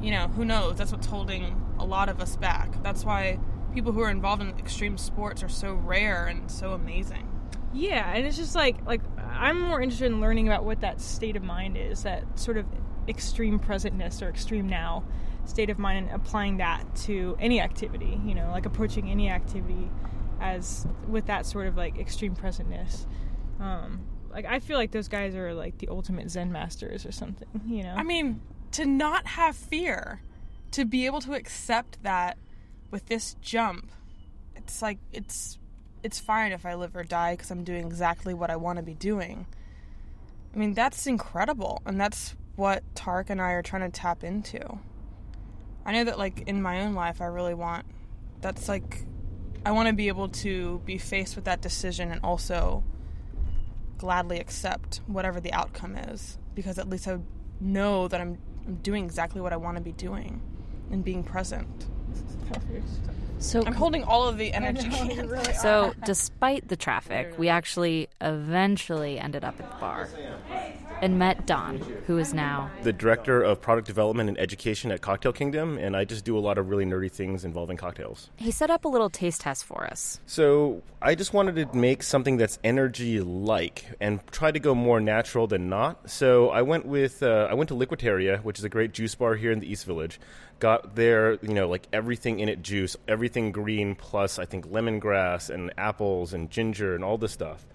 you 0.00 0.10
know, 0.10 0.28
who 0.28 0.46
knows? 0.46 0.76
That's 0.76 0.92
what's 0.92 1.06
holding 1.06 1.62
a 1.78 1.84
lot 1.84 2.08
of 2.08 2.20
us 2.20 2.36
back. 2.36 2.82
That's 2.82 3.04
why 3.04 3.38
people 3.74 3.92
who 3.92 4.00
are 4.00 4.10
involved 4.10 4.40
in 4.40 4.48
extreme 4.58 4.96
sports 4.96 5.42
are 5.42 5.48
so 5.48 5.74
rare 5.74 6.26
and 6.26 6.50
so 6.50 6.72
amazing. 6.72 7.28
Yeah, 7.72 8.12
and 8.12 8.26
it's 8.26 8.36
just 8.36 8.54
like 8.54 8.76
like 8.86 9.02
I'm 9.40 9.60
more 9.60 9.80
interested 9.80 10.06
in 10.06 10.20
learning 10.20 10.48
about 10.48 10.64
what 10.64 10.82
that 10.82 11.00
state 11.00 11.34
of 11.34 11.42
mind 11.42 11.76
is, 11.76 12.02
that 12.02 12.38
sort 12.38 12.58
of 12.58 12.66
extreme 13.08 13.58
presentness 13.58 14.22
or 14.22 14.28
extreme 14.28 14.68
now 14.68 15.02
state 15.46 15.70
of 15.70 15.78
mind 15.78 16.10
and 16.10 16.14
applying 16.14 16.58
that 16.58 16.84
to 16.94 17.36
any 17.40 17.60
activity, 17.60 18.20
you 18.24 18.34
know, 18.34 18.50
like 18.52 18.66
approaching 18.66 19.10
any 19.10 19.30
activity 19.30 19.90
as 20.40 20.86
with 21.08 21.26
that 21.26 21.46
sort 21.46 21.66
of 21.66 21.76
like 21.76 21.98
extreme 21.98 22.36
presentness. 22.36 23.06
Um 23.58 24.06
like 24.30 24.44
I 24.44 24.60
feel 24.60 24.76
like 24.76 24.92
those 24.92 25.08
guys 25.08 25.34
are 25.34 25.54
like 25.54 25.78
the 25.78 25.88
ultimate 25.88 26.30
zen 26.30 26.52
masters 26.52 27.04
or 27.04 27.12
something, 27.12 27.48
you 27.66 27.82
know. 27.82 27.94
I 27.96 28.02
mean, 28.02 28.40
to 28.72 28.84
not 28.86 29.26
have 29.26 29.56
fear, 29.56 30.22
to 30.72 30.84
be 30.84 31.06
able 31.06 31.20
to 31.22 31.32
accept 31.32 32.02
that 32.02 32.38
with 32.90 33.06
this 33.06 33.34
jump, 33.40 33.90
it's 34.54 34.82
like 34.82 34.98
it's 35.12 35.58
it's 36.02 36.18
fine 36.18 36.52
if 36.52 36.64
I 36.66 36.74
live 36.74 36.96
or 36.96 37.04
die 37.04 37.34
because 37.34 37.50
I'm 37.50 37.64
doing 37.64 37.86
exactly 37.86 38.34
what 38.34 38.50
I 38.50 38.56
want 38.56 38.78
to 38.78 38.82
be 38.82 38.94
doing. 38.94 39.46
I 40.54 40.58
mean, 40.58 40.74
that's 40.74 41.06
incredible, 41.06 41.82
and 41.86 42.00
that's 42.00 42.34
what 42.56 42.82
Tark 42.94 43.30
and 43.30 43.40
I 43.40 43.52
are 43.52 43.62
trying 43.62 43.82
to 43.82 44.00
tap 44.00 44.24
into. 44.24 44.78
I 45.86 45.92
know 45.92 46.04
that, 46.04 46.18
like, 46.18 46.42
in 46.46 46.60
my 46.60 46.80
own 46.82 46.94
life, 46.94 47.20
I 47.20 47.26
really 47.26 47.54
want 47.54 47.86
that's 48.40 48.68
like, 48.68 49.04
I 49.64 49.72
want 49.72 49.88
to 49.88 49.94
be 49.94 50.08
able 50.08 50.28
to 50.28 50.80
be 50.84 50.98
faced 50.98 51.36
with 51.36 51.44
that 51.44 51.60
decision 51.60 52.10
and 52.10 52.20
also 52.24 52.82
gladly 53.98 54.40
accept 54.40 55.00
whatever 55.06 55.40
the 55.40 55.52
outcome 55.52 55.94
is 55.94 56.38
because 56.54 56.78
at 56.78 56.88
least 56.88 57.06
I 57.06 57.18
know 57.60 58.08
that 58.08 58.20
I'm, 58.20 58.38
I'm 58.66 58.76
doing 58.76 59.04
exactly 59.04 59.40
what 59.40 59.52
I 59.52 59.56
want 59.56 59.76
to 59.76 59.82
be 59.82 59.92
doing 59.92 60.40
and 60.90 61.04
being 61.04 61.22
present. 61.22 61.86
So 63.40 63.62
I'm 63.64 63.74
holding 63.74 64.04
all 64.04 64.28
of 64.28 64.38
the 64.38 64.52
energy. 64.52 64.90
So, 65.60 65.92
despite 66.04 66.68
the 66.68 66.76
traffic, 66.76 67.34
we 67.36 67.48
actually 67.48 68.08
eventually 68.20 69.18
ended 69.18 69.44
up 69.44 69.60
at 69.60 69.70
the 69.70 69.76
bar 69.76 70.08
and 71.02 71.18
met 71.18 71.46
Don, 71.46 71.78
who 72.06 72.18
is 72.18 72.34
now 72.34 72.70
The 72.82 72.92
director 72.92 73.42
of 73.42 73.60
product 73.60 73.86
development 73.86 74.28
and 74.28 74.38
education 74.38 74.90
at 74.90 75.00
Cocktail 75.00 75.32
Kingdom, 75.32 75.78
and 75.78 75.96
I 75.96 76.04
just 76.04 76.24
do 76.24 76.36
a 76.36 76.40
lot 76.40 76.58
of 76.58 76.68
really 76.68 76.84
nerdy 76.84 77.10
things 77.10 77.44
involving 77.44 77.76
cocktails. 77.76 78.30
he 78.36 78.50
set 78.50 78.70
up 78.70 78.84
a 78.84 78.88
little 78.88 79.10
taste 79.10 79.40
test 79.42 79.64
for 79.64 79.84
us. 79.84 80.20
So 80.26 80.82
I 81.02 81.14
just 81.14 81.32
wanted 81.32 81.56
to 81.56 81.76
make 81.76 82.02
something 82.02 82.36
that's 82.36 82.58
energy 82.62 83.20
like 83.20 83.84
and 84.00 84.20
try 84.30 84.50
to 84.50 84.58
go 84.58 84.74
more 84.74 85.00
natural 85.00 85.46
than 85.46 85.68
not. 85.68 86.10
So 86.10 86.50
I 86.50 86.62
went 86.62 86.86
with 86.86 87.22
uh, 87.22 87.48
I 87.50 87.54
went 87.54 87.68
to 87.68 87.74
Liquiteria, 87.74 88.42
which 88.42 88.58
is 88.58 88.64
a 88.64 88.68
great 88.68 88.92
juice 88.92 89.14
bar 89.14 89.34
here 89.34 89.52
in 89.52 89.60
the 89.60 89.70
East 89.70 89.86
Village. 89.86 90.20
Got 90.58 90.94
there, 90.94 91.38
you 91.42 91.54
know, 91.54 91.68
like 91.68 91.86
everything 91.92 92.40
in 92.40 92.48
it 92.48 92.62
juice, 92.62 92.96
everything 93.08 93.50
green 93.52 93.94
plus 93.94 94.38
I 94.38 94.44
think 94.44 94.68
lemongrass 94.68 95.48
and 95.48 95.72
apples 95.78 96.32
and 96.32 96.50
ginger 96.50 96.94
and 96.94 97.02
all 97.02 97.16
this 97.18 97.32
stuff. 97.32 97.66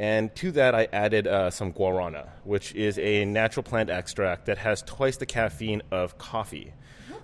And 0.00 0.34
to 0.36 0.50
that, 0.52 0.74
I 0.74 0.88
added 0.94 1.26
uh, 1.26 1.50
some 1.50 1.74
guarana, 1.74 2.26
which 2.44 2.74
is 2.74 2.98
a 2.98 3.26
natural 3.26 3.62
plant 3.62 3.90
extract 3.90 4.46
that 4.46 4.56
has 4.56 4.80
twice 4.80 5.18
the 5.18 5.26
caffeine 5.26 5.82
of 5.90 6.16
coffee. 6.16 6.72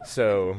So 0.05 0.59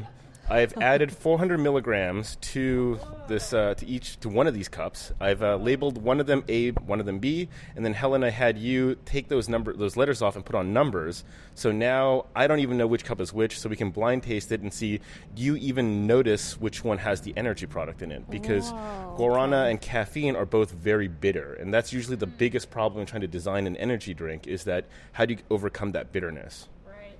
I've 0.50 0.72
added 0.78 1.12
400 1.12 1.58
milligrams 1.58 2.36
to 2.36 2.98
this 3.28 3.52
uh, 3.52 3.74
to 3.74 3.86
each 3.86 4.18
to 4.20 4.30
one 4.30 4.46
of 4.46 4.54
these 4.54 4.68
cups. 4.68 5.12
I've 5.20 5.42
uh, 5.42 5.56
labeled 5.56 5.98
one 5.98 6.20
of 6.20 6.26
them 6.26 6.42
A, 6.48 6.70
one 6.70 7.00
of 7.00 7.06
them 7.06 7.18
B, 7.18 7.50
and 7.76 7.84
then 7.84 7.92
Helen, 7.92 8.24
I 8.24 8.30
had 8.30 8.56
you 8.56 8.96
take 9.04 9.28
those 9.28 9.48
number 9.48 9.74
those 9.74 9.98
letters 9.98 10.22
off 10.22 10.36
and 10.36 10.44
put 10.44 10.54
on 10.54 10.72
numbers. 10.72 11.24
So 11.54 11.70
now 11.70 12.26
I 12.34 12.46
don't 12.46 12.60
even 12.60 12.78
know 12.78 12.86
which 12.86 13.04
cup 13.04 13.20
is 13.20 13.30
which, 13.30 13.60
so 13.60 13.68
we 13.68 13.76
can 13.76 13.90
blind 13.90 14.22
taste 14.22 14.50
it 14.50 14.62
and 14.62 14.72
see. 14.72 15.00
Do 15.34 15.42
you 15.42 15.56
even 15.56 16.06
notice 16.06 16.58
which 16.58 16.82
one 16.82 16.96
has 16.96 17.20
the 17.20 17.34
energy 17.36 17.66
product 17.66 18.00
in 18.00 18.10
it? 18.10 18.30
Because 18.30 18.72
guarana 19.18 19.68
and 19.68 19.78
caffeine 19.78 20.34
are 20.34 20.46
both 20.46 20.70
very 20.70 21.08
bitter, 21.08 21.54
and 21.54 21.74
that's 21.74 21.92
usually 21.92 22.16
the 22.16 22.26
biggest 22.26 22.70
problem 22.70 23.02
in 23.02 23.06
trying 23.06 23.20
to 23.20 23.28
design 23.28 23.66
an 23.66 23.76
energy 23.76 24.14
drink. 24.14 24.46
Is 24.46 24.64
that 24.64 24.86
how 25.12 25.26
do 25.26 25.34
you 25.34 25.40
overcome 25.50 25.92
that 25.92 26.10
bitterness? 26.10 26.68
Right. 26.86 27.18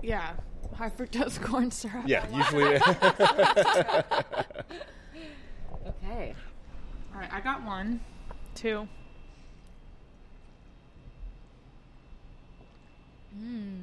Yeah. 0.00 0.32
High 0.74 0.90
fructose 0.98 1.40
corn 1.40 1.70
syrup. 1.70 2.04
Yeah, 2.06 2.26
usually. 2.34 2.78
Okay. 6.04 6.34
All 7.14 7.20
right, 7.20 7.32
I 7.32 7.40
got 7.40 7.64
one, 7.64 8.00
two. 8.54 8.86
Hmm. 13.36 13.74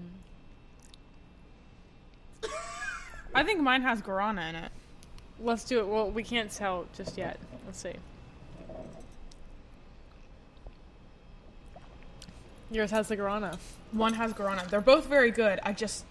I 3.34 3.44
think 3.44 3.62
mine 3.62 3.82
has 3.82 4.02
guarana 4.02 4.50
in 4.50 4.56
it. 4.56 4.72
Let's 5.42 5.64
do 5.64 5.80
it. 5.80 5.88
Well, 5.88 6.10
we 6.10 6.24
can't 6.24 6.52
tell 6.52 6.86
just 6.96 7.18
yet. 7.18 7.40
Let's 7.66 7.80
see. 7.80 7.94
Yours 12.72 12.92
has 12.92 13.08
the 13.08 13.16
guarana. 13.18 13.58
One 13.92 14.14
has 14.14 14.34
guarana. 14.34 14.68
They're 14.70 14.82
both 14.82 15.06
very 15.06 15.32
good. 15.32 15.60
I 15.64 15.74
just, 15.74 16.06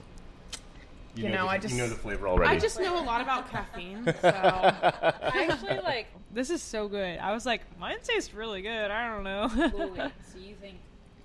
You 1.25 1.31
know, 1.31 1.45
the, 1.45 1.49
I 1.51 1.59
just- 1.59 1.75
you 1.75 1.81
know 1.83 1.89
the 1.89 1.95
flavor 1.97 2.29
already. 2.29 2.55
I 2.55 2.59
just 2.59 2.79
know 2.81 2.99
a 2.99 3.05
lot 3.05 3.21
about 3.21 3.51
caffeine. 3.51 4.05
So 4.21 4.29
I 4.29 5.49
actually 5.51 5.81
like. 5.81 6.07
This 6.33 6.51
is 6.51 6.63
so 6.63 6.89
good. 6.89 7.19
I 7.19 7.33
was 7.33 7.45
like, 7.47 7.63
mine 7.79 7.97
tastes 8.03 8.35
really 8.35 8.63
good. 8.63 8.91
I 8.91 9.13
don't 9.15 9.25
know. 9.25 9.49
so 10.33 10.39
you 10.39 10.55
think 10.61 10.77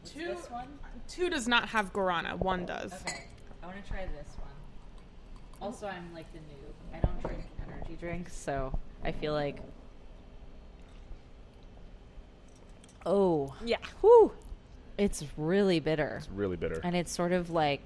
two, 0.05 0.35
two 1.07 1.29
does 1.29 1.47
not 1.47 1.69
have 1.69 1.93
guarana. 1.93 2.37
One 2.37 2.65
does. 2.65 2.93
Okay, 2.93 3.25
I 3.61 3.65
want 3.67 3.83
to 3.83 3.89
try 3.91 4.05
this 4.05 4.35
one. 4.37 4.47
Also, 5.61 5.87
I'm 5.87 6.11
like 6.13 6.31
the 6.33 6.39
noob. 6.39 6.95
I 6.95 6.99
don't 6.99 7.21
drink 7.21 7.43
energy 7.67 7.95
drinks, 7.99 8.35
so 8.35 8.77
I 9.03 9.11
feel 9.11 9.33
like. 9.33 9.57
Oh, 13.05 13.53
yeah. 13.65 13.77
whew! 14.01 14.31
It's 14.97 15.23
really 15.37 15.79
bitter, 15.81 16.15
It's 16.19 16.29
really 16.29 16.55
bitter. 16.55 16.79
and 16.83 16.95
it's 16.95 17.11
sort 17.11 17.31
of 17.33 17.49
like, 17.49 17.83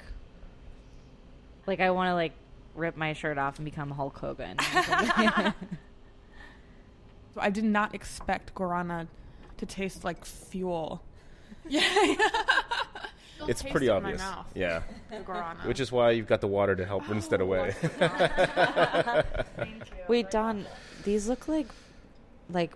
like 1.68 1.80
I 1.80 1.92
want 1.92 2.10
to 2.10 2.14
like 2.16 2.34
rip 2.76 2.96
my 2.98 3.14
shirt 3.14 3.38
off 3.38 3.58
and 3.58 3.66
become 3.66 3.92
Hulk 3.92 4.18
Hogan. 4.18 4.58
So 7.34 7.42
I 7.42 7.52
did 7.52 7.66
not 7.66 7.94
expect 7.94 8.56
guarana 8.56 9.08
to 9.58 9.66
taste 9.68 10.04
like 10.04 10.26
fuel. 10.26 11.04
Yeah, 11.70 11.82
It's 13.48 13.62
pretty 13.62 13.88
it 13.88 13.96
in 13.98 14.04
my 14.04 14.10
obvious. 14.14 14.22
mouth. 14.22 14.46
Yeah. 14.56 14.82
The. 15.12 15.68
Which 15.68 15.80
is 15.82 15.92
why 15.92 16.12
you've 16.12 16.26
got 16.28 16.40
the 16.42 16.48
water 16.48 16.76
to 16.78 16.86
help 16.86 17.08
rinse 17.10 17.28
that 17.28 17.42
away. 17.42 17.76
Wait, 20.08 20.32
Don, 20.32 20.66
these 21.04 21.28
look 21.28 21.48
like 21.48 21.68
like 22.50 22.72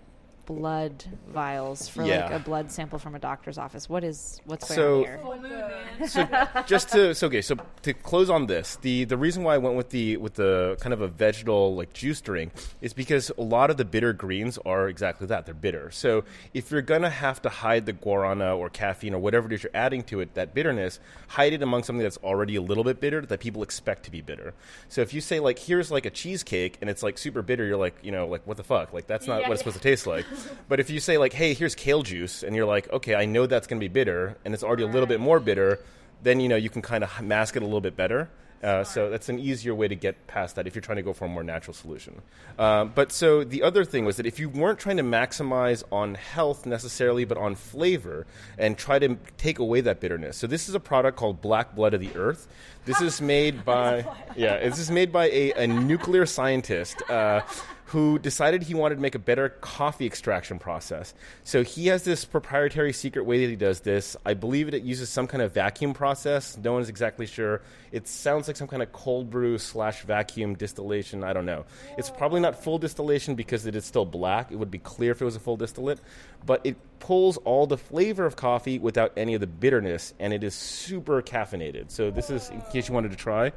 blood 0.46 1.04
vials 1.28 1.88
for 1.88 2.04
like 2.04 2.30
a 2.30 2.38
blood 2.38 2.70
sample 2.70 2.98
from 2.98 3.14
a 3.14 3.18
doctor's 3.18 3.58
office. 3.58 3.88
What 3.88 4.04
is 4.04 4.40
what's 4.44 4.68
going 4.68 4.76
So- 4.76 5.30
on 5.30 5.44
here? 5.44 6.08
so 6.08 6.28
just 6.66 6.88
to 6.90 7.14
so 7.14 7.26
okay, 7.28 7.42
so 7.42 7.56
to 7.82 7.92
close 7.94 8.28
on 8.30 8.46
this, 8.46 8.76
the 8.82 9.04
the 9.04 9.16
reason 9.16 9.42
why 9.44 9.54
I 9.54 9.58
went 9.58 9.76
with 9.76 9.90
the 9.90 10.16
with 10.16 10.34
the 10.34 10.76
kind 10.80 10.92
of 10.92 11.00
a 11.00 11.08
vegetal 11.08 11.74
like 11.76 11.92
juice 11.92 12.20
drink 12.20 12.52
is 12.80 12.92
because 12.92 13.30
a 13.38 13.42
lot 13.42 13.70
of 13.70 13.76
the 13.76 13.84
bitter 13.84 14.12
greens 14.12 14.58
are 14.66 14.88
exactly 14.88 15.26
that. 15.28 15.46
They're 15.46 15.54
bitter. 15.54 15.90
So 15.90 16.24
if 16.54 16.70
you're 16.70 16.82
gonna 16.82 17.10
have 17.10 17.40
to 17.42 17.48
hide 17.48 17.86
the 17.86 17.92
guarana 17.92 18.56
or 18.56 18.68
caffeine 18.68 19.14
or 19.14 19.18
whatever 19.18 19.46
it 19.46 19.52
is 19.54 19.62
you're 19.62 19.70
adding 19.74 20.02
to 20.04 20.20
it, 20.20 20.34
that 20.34 20.54
bitterness, 20.54 20.98
hide 21.28 21.52
it 21.52 21.62
among 21.62 21.84
something 21.84 22.02
that's 22.02 22.18
already 22.18 22.56
a 22.56 22.62
little 22.62 22.84
bit 22.84 23.00
bitter 23.00 23.20
that 23.22 23.40
people 23.40 23.62
expect 23.62 24.02
to 24.04 24.10
be 24.10 24.20
bitter. 24.20 24.54
So 24.88 25.00
if 25.00 25.14
you 25.14 25.20
say 25.20 25.40
like 25.40 25.58
here's 25.58 25.90
like 25.90 26.06
a 26.06 26.10
cheesecake 26.10 26.78
and 26.80 26.90
it's 26.90 27.02
like 27.02 27.16
super 27.18 27.42
bitter, 27.42 27.64
you're 27.64 27.76
like, 27.76 27.94
you 28.02 28.10
know, 28.12 28.26
like 28.26 28.46
what 28.46 28.56
the 28.56 28.64
fuck? 28.64 28.92
Like 28.92 29.06
that's 29.06 29.26
not 29.26 29.42
what 29.42 29.52
it's 29.52 29.60
supposed 29.60 29.76
to 29.76 29.82
taste 29.82 30.06
like. 30.06 30.24
But 30.68 30.80
if 30.80 30.90
you 30.90 31.00
say 31.00 31.18
like, 31.18 31.32
hey, 31.32 31.54
here's 31.54 31.74
kale 31.74 32.02
juice 32.02 32.42
and 32.42 32.54
you're 32.54 32.66
like, 32.66 32.90
okay, 32.92 33.14
I 33.14 33.24
know 33.24 33.46
that's 33.46 33.66
gonna 33.66 33.80
be 33.80 33.88
bitter 33.88 34.36
and 34.44 34.54
it's 34.54 34.62
already 34.62 34.82
a 34.82 34.88
little 34.88 35.06
bit 35.06 35.20
more 35.20 35.40
bitter, 35.40 35.80
then 36.22 36.40
you 36.40 36.48
know 36.48 36.56
you 36.56 36.70
can 36.70 36.82
kind 36.82 37.04
of 37.04 37.20
mask 37.22 37.56
it 37.56 37.62
a 37.62 37.66
little 37.66 37.80
bit 37.80 37.96
better. 37.96 38.30
Uh, 38.62 38.84
so 38.84 39.10
that's 39.10 39.28
an 39.28 39.40
easier 39.40 39.74
way 39.74 39.88
to 39.88 39.96
get 39.96 40.28
past 40.28 40.54
that 40.54 40.68
if 40.68 40.74
you're 40.74 40.82
trying 40.82 40.96
to 40.96 41.02
go 41.02 41.12
for 41.12 41.24
a 41.24 41.28
more 41.28 41.42
natural 41.42 41.74
solution. 41.74 42.22
Um, 42.60 42.92
but 42.94 43.10
so 43.10 43.42
the 43.42 43.64
other 43.64 43.84
thing 43.84 44.04
was 44.04 44.18
that 44.18 44.26
if 44.26 44.38
you 44.38 44.48
weren't 44.48 44.78
trying 44.78 44.98
to 44.98 45.02
maximize 45.02 45.82
on 45.90 46.14
health 46.14 46.64
necessarily, 46.64 47.24
but 47.24 47.36
on 47.36 47.56
flavor 47.56 48.24
and 48.58 48.78
try 48.78 49.00
to 49.00 49.16
take 49.36 49.58
away 49.58 49.80
that 49.80 49.98
bitterness. 49.98 50.36
So 50.36 50.46
this 50.46 50.68
is 50.68 50.76
a 50.76 50.80
product 50.80 51.18
called 51.18 51.40
Black 51.42 51.74
Blood 51.74 51.92
of 51.92 52.00
the 52.00 52.14
Earth. 52.14 52.46
This 52.84 53.00
is 53.00 53.20
made 53.20 53.64
by 53.64 54.06
yeah, 54.36 54.58
this 54.60 54.78
is 54.78 54.92
made 54.92 55.10
by 55.10 55.28
a, 55.30 55.52
a 55.54 55.66
nuclear 55.66 56.24
scientist. 56.24 57.02
Uh, 57.10 57.40
who 57.86 58.18
decided 58.18 58.62
he 58.62 58.74
wanted 58.74 58.94
to 58.94 59.00
make 59.00 59.14
a 59.14 59.18
better 59.18 59.48
coffee 59.48 60.06
extraction 60.06 60.58
process. 60.58 61.12
So 61.44 61.62
he 61.62 61.88
has 61.88 62.04
this 62.04 62.24
proprietary 62.24 62.92
secret 62.92 63.24
way 63.24 63.44
that 63.44 63.50
he 63.50 63.56
does 63.56 63.80
this. 63.80 64.16
I 64.24 64.34
believe 64.34 64.72
it 64.72 64.82
uses 64.82 65.10
some 65.10 65.26
kind 65.26 65.42
of 65.42 65.52
vacuum 65.52 65.92
process. 65.92 66.56
No 66.56 66.72
one's 66.72 66.88
exactly 66.88 67.26
sure. 67.26 67.60
It 67.90 68.08
sounds 68.08 68.46
like 68.46 68.56
some 68.56 68.68
kind 68.68 68.82
of 68.82 68.92
cold 68.92 69.30
brew 69.30 69.58
slash 69.58 70.02
vacuum 70.02 70.54
distillation. 70.54 71.22
I 71.22 71.32
don't 71.32 71.44
know. 71.44 71.64
It's 71.98 72.08
probably 72.08 72.40
not 72.40 72.62
full 72.62 72.78
distillation 72.78 73.34
because 73.34 73.66
it 73.66 73.76
is 73.76 73.84
still 73.84 74.06
black. 74.06 74.50
It 74.50 74.56
would 74.56 74.70
be 74.70 74.78
clear 74.78 75.12
if 75.12 75.20
it 75.20 75.24
was 75.24 75.36
a 75.36 75.40
full 75.40 75.56
distillate. 75.56 76.00
But 76.46 76.62
it 76.64 76.76
pulls 76.98 77.36
all 77.38 77.66
the 77.66 77.76
flavor 77.76 78.24
of 78.24 78.36
coffee 78.36 78.78
without 78.78 79.12
any 79.16 79.34
of 79.34 79.40
the 79.40 79.46
bitterness, 79.46 80.14
and 80.18 80.32
it 80.32 80.42
is 80.42 80.54
super 80.54 81.20
caffeinated. 81.20 81.90
So 81.90 82.10
this 82.10 82.30
is 82.30 82.48
in 82.48 82.60
case 82.72 82.88
you 82.88 82.94
wanted 82.94 83.10
to 83.10 83.16
try. 83.16 83.52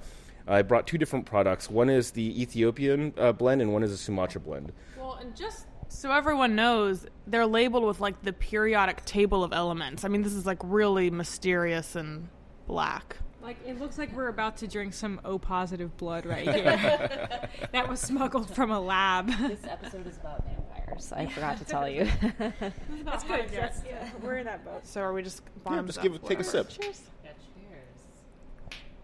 I 0.48 0.62
brought 0.62 0.86
two 0.88 0.98
different 0.98 1.25
products. 1.25 1.70
One 1.70 1.90
is 1.90 2.12
the 2.12 2.42
Ethiopian 2.42 3.14
uh, 3.18 3.32
blend, 3.32 3.62
and 3.62 3.74
one 3.74 3.84
is 3.84 3.92
a 3.92 3.98
Sumatra 3.98 4.42
blend. 4.42 4.72
Well, 4.98 5.18
and 5.22 5.36
just 5.36 5.66
so 5.88 6.12
everyone 6.12 6.56
knows, 6.56 7.06
they're 7.28 7.46
labeled 7.46 7.84
with 7.84 8.00
like 8.00 8.22
the 8.22 8.34
periodic 8.34 9.06
table 9.06 9.44
of 9.44 9.54
elements. 9.54 10.04
I 10.04 10.08
mean, 10.08 10.22
this 10.22 10.34
is 10.34 10.46
like 10.46 10.60
really 10.64 11.10
mysterious 11.10 11.96
and 11.96 12.28
black. 12.68 13.18
Like 13.42 13.58
it 13.66 13.80
looks 13.80 14.00
like 14.00 14.12
we're 14.16 14.28
about 14.30 14.58
to 14.58 14.68
drink 14.68 14.94
some 14.94 15.22
O 15.24 15.38
positive 15.38 15.96
blood 15.98 16.25
right 16.25 16.48
here. 16.50 16.64
that 17.72 17.88
was 17.88 18.00
smuggled 18.00 18.54
from 18.54 18.72
a 18.72 18.80
lab. 18.80 19.30
This 19.40 19.64
episode 19.70 20.08
is 20.08 20.18
about 20.18 20.44
vampires. 20.46 21.12
I 21.12 21.28
forgot 21.28 21.58
to 21.60 21.66
tell 21.66 21.88
you. 21.88 22.08
That's 23.04 23.24
good. 23.24 23.46
Yes. 23.54 23.84
We're 24.22 24.38
in 24.38 24.46
that 24.46 24.66
boat. 24.66 24.86
So 24.88 25.02
are 25.02 25.14
we 25.14 25.22
just 25.22 25.42
Yeah, 25.46 25.62
bottoms 25.64 25.88
just 25.90 26.00
up, 26.00 26.04
give 26.04 26.16
it, 26.16 26.25
take 26.25 26.40
a 26.40 26.44
sip. 26.44 26.72
sip. 26.72 26.94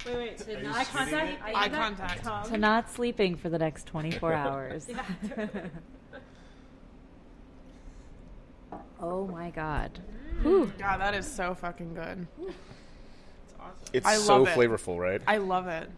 Wait, 0.05 0.15
wait. 0.15 0.47
you 0.61 0.69
eye 0.71 0.83
contact. 0.85 1.41
Eye 1.55 1.69
contact. 1.69 2.47
to 2.49 2.57
not 2.57 2.89
sleeping 2.91 3.35
for 3.35 3.49
the 3.49 3.59
next 3.59 3.85
24 3.87 4.33
hours. 4.47 4.87
oh 9.01 9.27
my 9.27 9.49
god. 9.51 9.99
God, 10.43 10.99
that 10.99 11.13
is 11.13 11.31
so 11.31 11.53
fucking 11.53 11.93
good. 11.93 12.25
It's 12.41 13.53
awesome. 13.59 13.75
It's 13.93 14.07
I 14.07 14.15
so 14.15 14.37
love 14.41 14.47
it. 14.47 14.57
flavorful, 14.57 14.97
right? 14.97 15.21
I 15.27 15.37
love 15.37 15.67
it. 15.67 15.89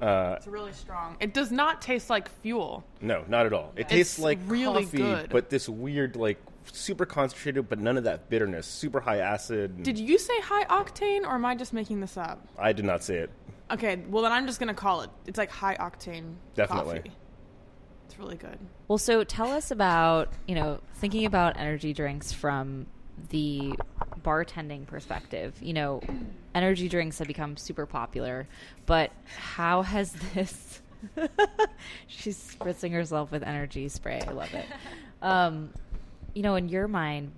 Uh, 0.00 0.34
It's 0.36 0.46
really 0.46 0.72
strong. 0.72 1.16
It 1.20 1.34
does 1.34 1.50
not 1.50 1.80
taste 1.82 2.08
like 2.10 2.28
fuel. 2.42 2.84
no, 3.00 3.24
not 3.28 3.46
at 3.46 3.52
all. 3.52 3.72
It 3.76 3.88
tastes 3.88 4.18
like 4.18 4.38
really 4.46 4.84
coffee, 4.84 4.98
good. 4.98 5.30
but 5.30 5.50
this 5.50 5.68
weird 5.68 6.16
like 6.16 6.38
super 6.72 7.06
concentrated, 7.06 7.68
but 7.68 7.78
none 7.78 7.96
of 7.96 8.04
that 8.04 8.28
bitterness. 8.28 8.66
Super 8.66 9.00
high 9.00 9.18
acid. 9.18 9.82
Did 9.82 9.98
you 9.98 10.18
say 10.18 10.38
high 10.40 10.64
octane, 10.64 11.22
or 11.22 11.34
am 11.34 11.44
I 11.44 11.54
just 11.54 11.72
making 11.72 12.00
this 12.00 12.16
up? 12.16 12.46
I 12.58 12.72
did 12.72 12.84
not 12.84 13.02
say 13.02 13.16
it. 13.16 13.30
Okay, 13.70 14.02
well 14.08 14.22
then 14.22 14.32
I'm 14.32 14.46
just 14.46 14.58
gonna 14.60 14.74
call 14.74 15.02
it. 15.02 15.10
It's 15.26 15.38
like 15.38 15.50
high 15.50 15.76
octane. 15.76 16.34
Definitely. 16.54 16.98
Coffee. 16.98 17.12
It's 18.06 18.18
really 18.18 18.36
good. 18.36 18.58
Well, 18.88 18.98
so 18.98 19.22
tell 19.24 19.52
us 19.52 19.70
about, 19.70 20.32
you 20.46 20.54
know, 20.54 20.80
thinking 20.94 21.26
about 21.26 21.58
energy 21.58 21.92
drinks 21.92 22.32
from 22.32 22.86
the 23.28 23.74
bartending 24.22 24.86
perspective. 24.86 25.54
You 25.60 25.74
know, 25.74 26.00
energy 26.54 26.88
drinks 26.88 27.18
have 27.18 27.28
become 27.28 27.56
super 27.56 27.84
popular, 27.84 28.48
but 28.86 29.12
how 29.36 29.82
has 29.82 30.12
this. 30.34 30.80
She's 32.06 32.36
spritzing 32.36 32.92
herself 32.92 33.30
with 33.30 33.42
energy 33.42 33.88
spray. 33.88 34.20
I 34.26 34.32
love 34.32 34.52
it. 34.54 34.66
Um, 35.22 35.70
you 36.38 36.44
know, 36.44 36.54
in 36.54 36.68
your 36.68 36.86
mind, 36.86 37.32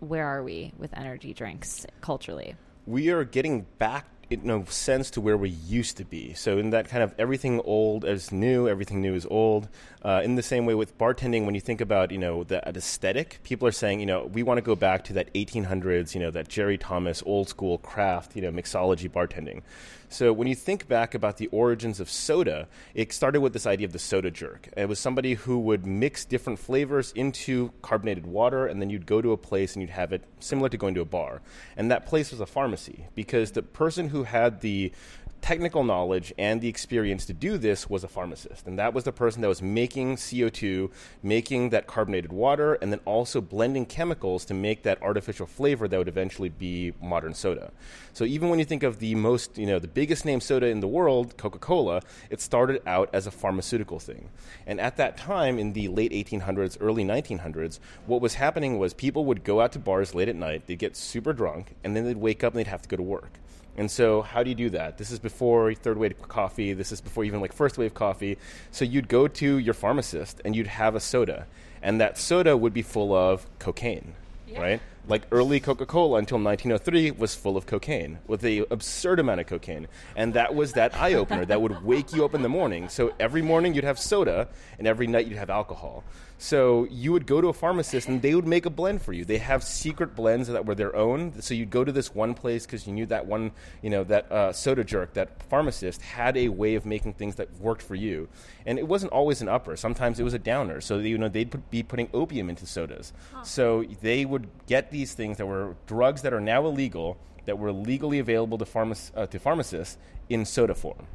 where 0.00 0.26
are 0.26 0.42
we 0.42 0.72
with 0.76 0.90
energy 0.98 1.32
drinks 1.32 1.86
culturally? 2.00 2.56
we 2.88 3.10
are 3.10 3.22
getting 3.22 3.66
back 3.78 4.06
in 4.30 4.50
a 4.50 4.66
sense 4.70 5.10
to 5.10 5.20
where 5.20 5.36
we 5.36 5.50
used 5.50 5.98
to 5.98 6.04
be. 6.04 6.32
So 6.34 6.58
in 6.58 6.70
that 6.70 6.88
kind 6.88 7.02
of 7.02 7.14
everything 7.18 7.60
old 7.60 8.04
is 8.04 8.32
new, 8.32 8.66
everything 8.66 9.00
new 9.02 9.14
is 9.14 9.26
old. 9.26 9.68
Uh, 10.02 10.22
in 10.24 10.36
the 10.36 10.42
same 10.42 10.64
way 10.64 10.74
with 10.74 10.96
bartending, 10.98 11.44
when 11.44 11.54
you 11.54 11.60
think 11.60 11.80
about 11.80 12.10
you 12.10 12.18
know 12.18 12.44
that 12.44 12.76
aesthetic, 12.76 13.40
people 13.42 13.68
are 13.68 13.72
saying 13.72 14.00
you 14.00 14.06
know 14.06 14.24
we 14.24 14.42
want 14.42 14.56
to 14.58 14.62
go 14.62 14.74
back 14.74 15.04
to 15.04 15.12
that 15.14 15.32
1800s, 15.34 16.14
you 16.14 16.20
know 16.20 16.30
that 16.30 16.48
Jerry 16.48 16.78
Thomas 16.78 17.22
old 17.26 17.48
school 17.48 17.78
craft, 17.78 18.36
you 18.36 18.42
know 18.42 18.50
mixology 18.50 19.10
bartending. 19.10 19.62
So 20.10 20.32
when 20.32 20.48
you 20.48 20.54
think 20.54 20.88
back 20.88 21.14
about 21.14 21.36
the 21.36 21.48
origins 21.48 22.00
of 22.00 22.08
soda, 22.08 22.66
it 22.94 23.12
started 23.12 23.40
with 23.40 23.52
this 23.52 23.66
idea 23.66 23.86
of 23.86 23.92
the 23.92 23.98
soda 23.98 24.30
jerk. 24.30 24.68
It 24.76 24.88
was 24.88 24.98
somebody 24.98 25.34
who 25.34 25.58
would 25.60 25.86
mix 25.86 26.24
different 26.24 26.58
flavors 26.58 27.12
into 27.12 27.72
carbonated 27.82 28.26
water, 28.26 28.66
and 28.66 28.80
then 28.80 28.88
you'd 28.88 29.06
go 29.06 29.20
to 29.20 29.32
a 29.32 29.36
place 29.36 29.74
and 29.74 29.82
you'd 29.82 29.90
have 29.90 30.12
it 30.12 30.24
similar 30.40 30.70
to 30.70 30.78
going 30.78 30.94
to 30.94 31.02
a 31.02 31.04
bar. 31.04 31.42
And 31.76 31.90
that 31.90 32.06
place 32.06 32.30
was 32.30 32.40
a 32.40 32.46
pharmacy 32.46 33.06
because 33.14 33.52
the 33.52 33.62
person 33.62 34.08
who 34.08 34.24
had 34.24 34.62
the 34.62 34.92
technical 35.40 35.84
knowledge 35.84 36.32
and 36.38 36.60
the 36.60 36.68
experience 36.68 37.26
to 37.26 37.32
do 37.32 37.58
this 37.58 37.88
was 37.88 38.04
a 38.04 38.08
pharmacist. 38.08 38.66
And 38.66 38.78
that 38.78 38.94
was 38.94 39.04
the 39.04 39.12
person 39.12 39.42
that 39.42 39.48
was 39.48 39.62
making 39.62 40.16
CO2, 40.16 40.90
making 41.22 41.70
that 41.70 41.86
carbonated 41.86 42.32
water, 42.32 42.74
and 42.74 42.92
then 42.92 43.00
also 43.04 43.40
blending 43.40 43.86
chemicals 43.86 44.44
to 44.46 44.54
make 44.54 44.82
that 44.82 45.00
artificial 45.02 45.46
flavor 45.46 45.88
that 45.88 45.96
would 45.98 46.08
eventually 46.08 46.48
be 46.48 46.92
modern 47.00 47.34
soda. 47.34 47.72
So 48.12 48.24
even 48.24 48.48
when 48.48 48.58
you 48.58 48.64
think 48.64 48.82
of 48.82 48.98
the 48.98 49.14
most, 49.14 49.56
you 49.56 49.66
know, 49.66 49.78
the 49.78 49.88
biggest 49.88 50.24
name 50.24 50.40
soda 50.40 50.66
in 50.66 50.80
the 50.80 50.88
world, 50.88 51.36
Coca 51.36 51.58
Cola, 51.58 52.02
it 52.30 52.40
started 52.40 52.82
out 52.86 53.08
as 53.12 53.26
a 53.26 53.30
pharmaceutical 53.30 53.98
thing. 53.98 54.30
And 54.66 54.80
at 54.80 54.96
that 54.96 55.16
time, 55.16 55.58
in 55.58 55.72
the 55.72 55.88
late 55.88 56.12
1800s, 56.12 56.76
early 56.80 57.04
1900s, 57.04 57.78
what 58.06 58.20
was 58.20 58.34
happening 58.34 58.78
was 58.78 58.94
people 58.94 59.24
would 59.26 59.44
go 59.44 59.60
out 59.60 59.72
to 59.72 59.78
bars 59.78 60.14
late 60.14 60.28
at 60.28 60.36
night, 60.36 60.66
they'd 60.66 60.78
get 60.78 60.96
super 60.96 61.32
drunk, 61.32 61.74
and 61.84 61.96
then 61.96 62.04
they'd 62.04 62.16
wake 62.16 62.42
up 62.44 62.52
and 62.52 62.60
they'd 62.60 62.70
have 62.70 62.82
to 62.82 62.88
go 62.88 62.96
to 62.96 63.02
work. 63.02 63.38
And 63.78 63.88
so, 63.88 64.22
how 64.22 64.42
do 64.42 64.50
you 64.50 64.56
do 64.56 64.70
that? 64.70 64.98
This 64.98 65.12
is 65.12 65.20
before 65.20 65.72
third 65.72 65.98
wave 65.98 66.20
coffee. 66.26 66.72
This 66.72 66.90
is 66.90 67.00
before 67.00 67.24
even 67.24 67.40
like 67.40 67.52
first 67.52 67.78
wave 67.78 67.94
coffee. 67.94 68.36
So, 68.72 68.84
you'd 68.84 69.06
go 69.08 69.28
to 69.28 69.56
your 69.58 69.72
pharmacist 69.72 70.42
and 70.44 70.56
you'd 70.56 70.66
have 70.66 70.96
a 70.96 71.00
soda. 71.00 71.46
And 71.80 72.00
that 72.00 72.18
soda 72.18 72.56
would 72.56 72.74
be 72.74 72.82
full 72.82 73.14
of 73.14 73.46
cocaine, 73.60 74.14
right? 74.58 74.80
Like 75.08 75.22
early 75.32 75.58
Coca 75.58 75.86
Cola 75.86 76.18
until 76.18 76.38
1903 76.38 77.12
was 77.12 77.34
full 77.34 77.56
of 77.56 77.64
cocaine, 77.64 78.18
with 78.26 78.44
a 78.44 78.66
absurd 78.70 79.18
amount 79.18 79.40
of 79.40 79.46
cocaine. 79.46 79.88
And 80.14 80.34
that 80.34 80.54
was 80.54 80.74
that 80.74 80.94
eye 80.94 81.14
opener 81.14 81.46
that 81.46 81.62
would 81.62 81.82
wake 81.82 82.12
you 82.12 82.26
up 82.26 82.34
in 82.34 82.42
the 82.42 82.48
morning. 82.50 82.90
So, 82.90 83.14
every 83.18 83.40
morning 83.40 83.72
you'd 83.72 83.84
have 83.84 83.98
soda, 83.98 84.48
and 84.78 84.86
every 84.86 85.06
night 85.06 85.26
you'd 85.26 85.38
have 85.38 85.48
alcohol. 85.48 86.04
So 86.40 86.86
you 86.88 87.12
would 87.12 87.26
go 87.26 87.40
to 87.40 87.48
a 87.48 87.52
pharmacist 87.52 88.06
and 88.06 88.22
they 88.22 88.32
would 88.32 88.46
make 88.46 88.64
a 88.64 88.70
blend 88.70 89.02
for 89.02 89.12
you. 89.12 89.24
They 89.24 89.38
have 89.38 89.64
secret 89.64 90.14
blends 90.14 90.46
that 90.46 90.64
were 90.64 90.76
their 90.76 90.94
own. 90.94 91.42
So 91.42 91.52
you'd 91.52 91.70
go 91.70 91.82
to 91.82 91.90
this 91.90 92.14
one 92.14 92.34
place 92.34 92.64
because 92.64 92.86
you 92.86 92.92
knew 92.92 93.06
that 93.06 93.26
one, 93.26 93.50
you 93.82 93.90
know, 93.90 94.04
that 94.04 94.30
uh, 94.30 94.52
soda 94.52 94.84
jerk, 94.84 95.14
that 95.14 95.42
pharmacist 95.50 96.00
had 96.00 96.36
a 96.36 96.48
way 96.48 96.76
of 96.76 96.86
making 96.86 97.14
things 97.14 97.34
that 97.36 97.48
worked 97.60 97.82
for 97.82 97.96
you. 97.96 98.28
And 98.66 98.78
it 98.78 98.86
wasn't 98.86 99.12
always 99.12 99.42
an 99.42 99.48
upper. 99.48 99.76
Sometimes 99.76 100.20
it 100.20 100.22
was 100.22 100.34
a 100.34 100.38
downer. 100.38 100.80
So 100.80 100.98
you 100.98 101.18
know 101.18 101.28
they'd 101.28 101.50
put, 101.50 101.68
be 101.72 101.82
putting 101.82 102.08
opium 102.14 102.48
into 102.48 102.66
sodas. 102.66 103.12
So 103.42 103.84
they 104.00 104.24
would 104.24 104.48
get 104.68 104.92
these 104.98 105.14
things 105.14 105.36
that 105.38 105.46
were 105.46 105.76
drugs 105.86 106.22
that 106.22 106.32
are 106.32 106.40
now 106.40 106.66
illegal 106.66 107.16
that 107.44 107.56
were 107.56 107.72
legally 107.72 108.18
available 108.18 108.58
to, 108.58 108.64
pharmac- 108.64 109.12
uh, 109.16 109.26
to 109.26 109.38
pharmacists 109.38 109.96
in 110.28 110.44
soda 110.44 110.74
form. 110.74 111.06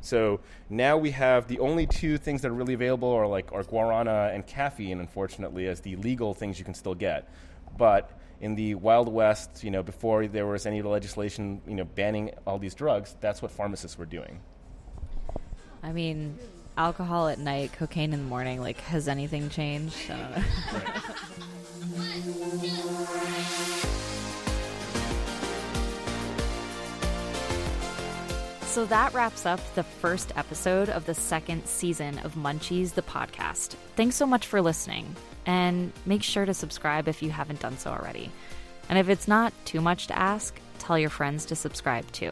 So 0.00 0.40
now 0.68 0.96
we 0.96 1.12
have 1.12 1.46
the 1.46 1.60
only 1.60 1.86
two 1.86 2.18
things 2.18 2.42
that 2.42 2.48
are 2.48 2.58
really 2.62 2.74
available 2.74 3.10
are 3.10 3.28
like 3.28 3.52
are 3.52 3.62
guarana 3.62 4.34
and 4.34 4.44
caffeine, 4.46 4.98
unfortunately, 5.00 5.66
as 5.68 5.80
the 5.80 5.94
legal 5.96 6.34
things 6.34 6.58
you 6.58 6.64
can 6.64 6.74
still 6.74 6.94
get. 6.94 7.32
But 7.76 8.10
in 8.40 8.56
the 8.56 8.74
Wild 8.74 9.08
West, 9.08 9.62
you 9.62 9.70
know, 9.70 9.82
before 9.82 10.26
there 10.26 10.46
was 10.46 10.66
any 10.66 10.82
legislation, 10.82 11.60
you 11.66 11.76
know, 11.76 11.84
banning 11.84 12.32
all 12.46 12.58
these 12.58 12.74
drugs, 12.74 13.14
that's 13.20 13.40
what 13.40 13.50
pharmacists 13.52 13.96
were 13.96 14.06
doing. 14.06 14.40
I 15.82 15.92
mean, 15.92 16.38
alcohol 16.76 17.28
at 17.28 17.38
night, 17.38 17.72
cocaine 17.72 18.12
in 18.12 18.20
the 18.24 18.28
morning. 18.28 18.60
Like, 18.60 18.80
has 18.80 19.06
anything 19.06 19.48
changed? 19.48 20.10
I 20.10 20.16
don't 20.18 20.44
So 28.68 28.84
that 28.84 29.14
wraps 29.14 29.46
up 29.46 29.60
the 29.74 29.82
first 29.82 30.30
episode 30.36 30.88
of 30.90 31.06
the 31.06 31.14
second 31.14 31.66
season 31.66 32.18
of 32.18 32.34
Munchies, 32.34 32.92
the 32.92 33.02
podcast. 33.02 33.74
Thanks 33.96 34.14
so 34.14 34.26
much 34.26 34.46
for 34.46 34.60
listening, 34.60 35.16
and 35.46 35.90
make 36.04 36.22
sure 36.22 36.44
to 36.44 36.54
subscribe 36.54 37.08
if 37.08 37.22
you 37.22 37.30
haven't 37.30 37.60
done 37.60 37.78
so 37.78 37.90
already. 37.90 38.30
And 38.88 38.98
if 38.98 39.08
it's 39.08 39.26
not 39.26 39.52
too 39.64 39.80
much 39.80 40.06
to 40.08 40.18
ask, 40.18 40.60
tell 40.78 40.98
your 40.98 41.10
friends 41.10 41.46
to 41.46 41.56
subscribe 41.56 42.12
too. 42.12 42.30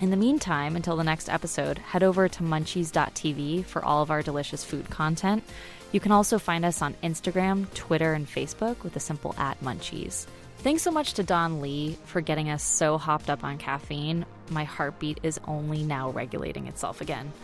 In 0.00 0.10
the 0.10 0.16
meantime, 0.16 0.76
until 0.76 0.96
the 0.96 1.04
next 1.04 1.28
episode, 1.28 1.78
head 1.78 2.02
over 2.02 2.26
to 2.26 2.42
munchies.tv 2.42 3.66
for 3.66 3.84
all 3.84 4.02
of 4.02 4.10
our 4.10 4.22
delicious 4.22 4.64
food 4.64 4.88
content. 4.90 5.44
You 5.92 6.00
can 6.00 6.10
also 6.10 6.38
find 6.38 6.64
us 6.64 6.82
on 6.82 6.96
Instagram, 7.04 7.72
Twitter, 7.74 8.14
and 8.14 8.26
Facebook 8.26 8.82
with 8.82 8.96
a 8.96 9.00
simple 9.00 9.34
at 9.38 9.60
munchies. 9.60 10.26
Thanks 10.64 10.82
so 10.82 10.90
much 10.90 11.12
to 11.12 11.22
Don 11.22 11.60
Lee 11.60 11.98
for 12.06 12.22
getting 12.22 12.48
us 12.48 12.62
so 12.62 12.96
hopped 12.96 13.28
up 13.28 13.44
on 13.44 13.58
caffeine. 13.58 14.24
My 14.48 14.64
heartbeat 14.64 15.20
is 15.22 15.38
only 15.46 15.82
now 15.82 16.08
regulating 16.08 16.68
itself 16.68 17.02
again. 17.02 17.34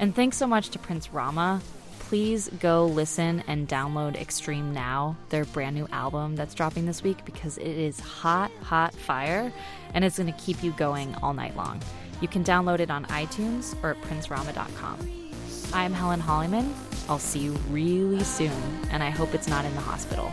And 0.00 0.12
thanks 0.12 0.36
so 0.36 0.48
much 0.48 0.70
to 0.70 0.80
Prince 0.80 1.12
Rama. 1.12 1.62
Please 2.00 2.48
go 2.58 2.86
listen 2.86 3.44
and 3.46 3.68
download 3.68 4.20
Extreme 4.20 4.74
Now, 4.74 5.16
their 5.28 5.44
brand 5.44 5.76
new 5.76 5.86
album 5.92 6.34
that's 6.34 6.54
dropping 6.54 6.86
this 6.86 7.04
week, 7.04 7.24
because 7.24 7.56
it 7.56 7.68
is 7.68 8.00
hot, 8.00 8.50
hot 8.62 8.92
fire 8.94 9.52
and 9.94 10.04
it's 10.04 10.18
going 10.18 10.32
to 10.32 10.40
keep 10.40 10.64
you 10.64 10.72
going 10.72 11.14
all 11.22 11.34
night 11.34 11.56
long. 11.56 11.80
You 12.20 12.26
can 12.26 12.42
download 12.42 12.80
it 12.80 12.90
on 12.90 13.04
iTunes 13.04 13.80
or 13.84 13.90
at 13.90 14.02
princerama.com. 14.02 15.30
I'm 15.72 15.92
Helen 15.92 16.18
Hollyman. 16.18 16.74
I'll 17.08 17.20
see 17.20 17.38
you 17.38 17.52
really 17.70 18.24
soon, 18.24 18.50
and 18.90 19.04
I 19.04 19.10
hope 19.10 19.34
it's 19.34 19.46
not 19.46 19.64
in 19.64 19.74
the 19.76 19.80
hospital. 19.80 20.32